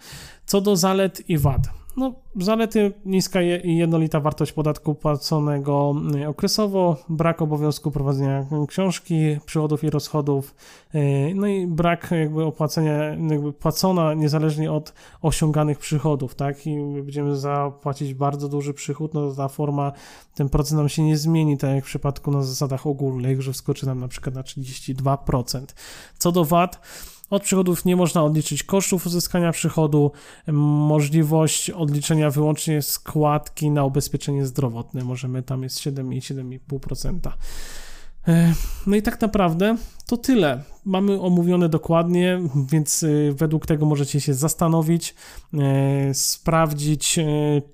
Co 0.46 0.62
do 0.62 0.76
zalet 0.76 1.30
i 1.30 1.38
wad. 1.38 1.80
No, 1.98 2.14
zalety 2.40 2.94
niska 3.06 3.42
i 3.42 3.78
jednolita 3.78 4.20
wartość 4.20 4.52
podatku 4.52 4.96
płaconego 4.96 5.96
e, 6.22 6.30
okresowo, 6.30 6.98
brak 7.10 7.42
obowiązku 7.42 7.92
prowadzenia 7.92 8.46
książki, 8.68 9.38
przychodów 9.46 9.84
i 9.84 9.90
rozchodów, 9.90 10.56
e, 10.94 11.34
no 11.34 11.48
i 11.48 11.68
brak 11.68 12.12
jakby 12.12 12.46
opłacenia, 12.46 12.94
jakby 13.04 13.54
płacona 13.54 14.14
niezależnie 14.14 14.72
od 14.72 14.94
osiąganych 15.22 15.80
przychodów, 15.80 16.36
tak? 16.36 16.68
I 16.68 16.78
będziemy 17.04 17.36
zapłacić 17.36 18.14
bardzo 18.14 18.50
duży 18.50 18.74
przychód, 18.74 19.14
no 19.14 19.36
ta 19.36 19.48
forma, 19.48 19.92
ten 20.36 20.50
procent 20.50 20.78
nam 20.78 20.90
się 20.90 21.04
nie 21.04 21.18
zmieni, 21.18 21.58
tak 21.58 21.76
jak 21.76 21.84
w 21.84 21.88
przypadku 21.88 22.32
na 22.32 22.42
zasadach 22.42 22.88
ogólnych, 22.88 23.42
że 23.42 23.54
wskoczy 23.54 23.86
nam 23.86 24.00
na 24.00 24.08
przykład 24.08 24.36
na 24.36 24.42
32%. 24.42 25.66
Co 26.18 26.32
do 26.32 26.46
VAT, 26.46 26.82
od 27.30 27.44
przychodów 27.44 27.86
nie 27.86 27.96
można 27.96 28.24
odliczyć 28.24 28.64
kosztów 28.64 29.06
uzyskania 29.06 29.52
przychodu, 29.52 30.12
możliwość 30.88 31.70
odliczenia 31.70 32.30
wyłącznie 32.30 32.82
składki 32.82 33.72
na 33.72 33.86
ubezpieczenie 33.86 34.46
zdrowotne, 34.46 35.04
możemy, 35.04 35.44
tam 35.44 35.64
jest 35.64 35.80
7 35.80 36.14
i 36.14 36.22
7,5%. 36.22 37.32
E, 38.28 38.54
no 38.88 38.96
i 38.96 39.02
tak 39.02 39.22
naprawdę 39.22 39.78
to 40.10 40.18
tyle. 40.18 40.64
Mamy 40.86 41.22
omówione 41.22 41.70
dokładnie, 41.70 42.40
więc 42.72 43.04
y, 43.04 43.34
według 43.38 43.66
tego 43.66 43.86
możecie 43.86 44.22
się 44.22 44.34
zastanowić, 44.34 45.16
e, 45.54 46.14
sprawdzić, 46.14 47.20
e, 47.20 47.26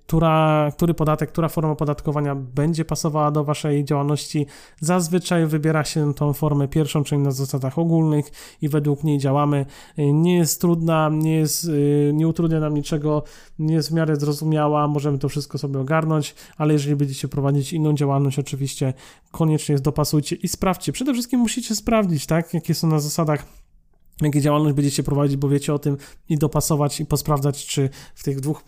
która, 0.07 0.71
który 0.75 0.93
podatek, 0.93 1.31
która 1.31 1.49
forma 1.49 1.71
opodatkowania 1.71 2.35
będzie 2.35 2.85
pasowała 2.85 3.31
do 3.31 3.43
Waszej 3.43 3.85
działalności. 3.85 4.45
Zazwyczaj 4.79 5.45
wybiera 5.45 5.83
się 5.83 6.13
tą 6.13 6.33
formę 6.33 6.67
pierwszą, 6.67 7.03
czyli 7.03 7.21
na 7.21 7.31
zasadach 7.31 7.79
ogólnych 7.79 8.31
i 8.61 8.69
według 8.69 9.03
niej 9.03 9.17
działamy. 9.17 9.65
Nie 9.97 10.37
jest 10.37 10.61
trudna, 10.61 11.09
nie, 11.13 11.35
jest, 11.35 11.67
nie 12.13 12.27
utrudnia 12.27 12.59
nam 12.59 12.73
niczego, 12.73 13.23
nie 13.59 13.73
jest 13.73 13.89
w 13.89 13.93
miarę 13.93 14.15
zrozumiała, 14.15 14.87
możemy 14.87 15.17
to 15.17 15.29
wszystko 15.29 15.57
sobie 15.57 15.79
ogarnąć, 15.79 16.35
ale 16.57 16.73
jeżeli 16.73 16.95
będziecie 16.95 17.27
prowadzić 17.27 17.73
inną 17.73 17.93
działalność, 17.93 18.39
oczywiście 18.39 18.93
koniecznie 19.31 19.79
dopasujcie 19.79 20.35
i 20.35 20.47
sprawdźcie. 20.47 20.91
Przede 20.91 21.13
wszystkim 21.13 21.39
musicie 21.39 21.75
sprawdzić, 21.75 22.24
tak, 22.27 22.53
jakie 22.53 22.73
są 22.73 22.87
na 22.87 22.99
zasadach 22.99 23.45
jakie 24.21 24.41
działalność 24.41 24.75
będziecie 24.75 25.03
prowadzić, 25.03 25.37
bo 25.37 25.49
wiecie 25.49 25.73
o 25.73 25.79
tym 25.79 25.97
i 26.29 26.37
dopasować 26.37 26.99
i 26.99 27.05
posprawdzać, 27.05 27.65
czy 27.65 27.89
w 28.15 28.23
tych 28.23 28.39
dwóch 28.39 28.63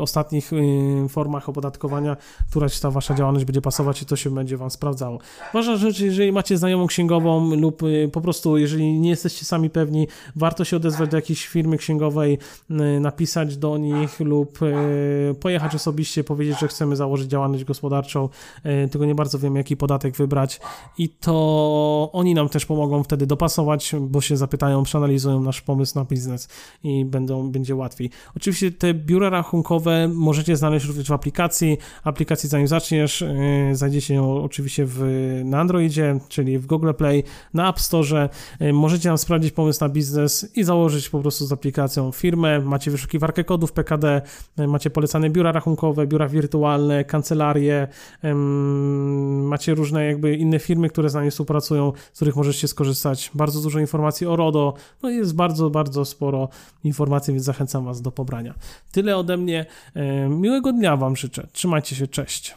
ostatnich 0.00 0.52
y, 0.52 1.08
formach 1.08 1.48
opodatkowania, 1.48 2.16
któraś 2.50 2.80
ta 2.80 2.90
wasza 2.90 3.14
działalność 3.14 3.44
będzie 3.44 3.60
pasować 3.60 4.02
i 4.02 4.06
to 4.06 4.16
się 4.16 4.30
będzie 4.30 4.56
wam 4.56 4.70
sprawdzało. 4.70 5.18
Ważna 5.54 5.76
rzecz, 5.76 6.00
jeżeli 6.00 6.32
macie 6.32 6.58
znajomą 6.58 6.86
księgową 6.86 7.56
lub 7.56 7.82
y, 7.82 8.10
po 8.12 8.20
prostu, 8.20 8.58
jeżeli 8.58 9.00
nie 9.00 9.10
jesteście 9.10 9.44
sami 9.44 9.70
pewni, 9.70 10.08
warto 10.36 10.64
się 10.64 10.76
odezwać 10.76 11.10
do 11.10 11.16
jakiejś 11.16 11.46
firmy 11.46 11.78
księgowej, 11.78 12.38
y, 12.70 13.00
napisać 13.00 13.56
do 13.56 13.78
nich 13.78 14.20
lub 14.20 14.58
pojechać 15.40 15.74
osobiście, 15.74 16.24
powiedzieć, 16.24 16.60
że 16.60 16.68
chcemy 16.68 16.96
założyć 16.96 17.28
działalność 17.28 17.64
gospodarczą, 17.64 18.28
tylko 18.90 19.06
nie 19.06 19.14
bardzo 19.14 19.38
wiem, 19.38 19.56
jaki 19.56 19.76
podatek 19.76 20.16
wybrać 20.16 20.60
i 20.98 21.08
to 21.08 22.10
oni 22.12 22.34
nam 22.34 22.48
też 22.48 22.66
pomogą 22.66 23.02
wtedy 23.02 23.26
dopasować, 23.26 23.94
bo 24.00 24.20
się 24.20 24.36
zapytają 24.36 24.84
przeanalizują 24.92 25.40
nasz 25.40 25.60
pomysł 25.60 25.98
na 25.98 26.04
biznes 26.04 26.48
i 26.84 27.04
będą, 27.04 27.50
będzie 27.50 27.74
łatwiej. 27.74 28.10
Oczywiście 28.36 28.72
te 28.72 28.94
biura 28.94 29.30
rachunkowe 29.30 30.08
możecie 30.08 30.56
znaleźć 30.56 30.86
również 30.86 31.08
w 31.08 31.12
aplikacji. 31.12 31.78
Aplikacji 32.04 32.48
zanim 32.48 32.68
zaczniesz, 32.68 33.20
yy, 33.68 33.76
znajdziecie 33.76 34.14
ją 34.14 34.42
oczywiście 34.42 34.84
w, 34.86 35.00
na 35.44 35.60
Androidzie, 35.60 36.18
czyli 36.28 36.58
w 36.58 36.66
Google 36.66 36.92
Play, 36.98 37.24
na 37.54 37.70
App 37.70 37.80
Store. 37.80 38.28
Yy, 38.60 38.72
możecie 38.72 39.08
tam 39.08 39.18
sprawdzić 39.18 39.52
pomysł 39.52 39.80
na 39.80 39.88
biznes 39.88 40.56
i 40.56 40.64
założyć 40.64 41.08
po 41.08 41.20
prostu 41.20 41.46
z 41.46 41.52
aplikacją 41.52 42.12
firmę. 42.12 42.60
Macie 42.60 42.90
wyszukiwarkę 42.90 43.44
kodów 43.44 43.72
PKD, 43.72 44.22
yy, 44.58 44.68
macie 44.68 44.90
polecane 44.90 45.30
biura 45.30 45.52
rachunkowe, 45.52 46.06
biura 46.06 46.28
wirtualne, 46.28 47.04
kancelarie, 47.04 47.88
macie 49.42 49.74
różne 49.74 50.04
jakby 50.06 50.36
inne 50.36 50.58
firmy, 50.58 50.88
które 50.88 51.10
z 51.10 51.14
nami 51.14 51.30
współpracują, 51.30 51.92
z 52.12 52.16
których 52.16 52.36
możecie 52.36 52.68
skorzystać. 52.68 53.30
Bardzo 53.34 53.60
dużo 53.60 53.78
informacji 53.78 54.26
o 54.26 54.36
RODO, 54.36 54.74
no 55.02 55.10
jest 55.10 55.34
bardzo, 55.34 55.70
bardzo 55.70 56.04
sporo 56.04 56.48
informacji, 56.84 57.34
więc 57.34 57.44
zachęcam 57.44 57.84
Was 57.84 58.02
do 58.02 58.12
pobrania. 58.12 58.54
Tyle 58.92 59.16
ode 59.16 59.36
mnie. 59.36 59.66
E, 59.94 60.28
miłego 60.28 60.72
dnia 60.72 60.96
Wam 60.96 61.16
życzę. 61.16 61.46
Trzymajcie 61.52 61.96
się, 61.96 62.06
cześć. 62.06 62.56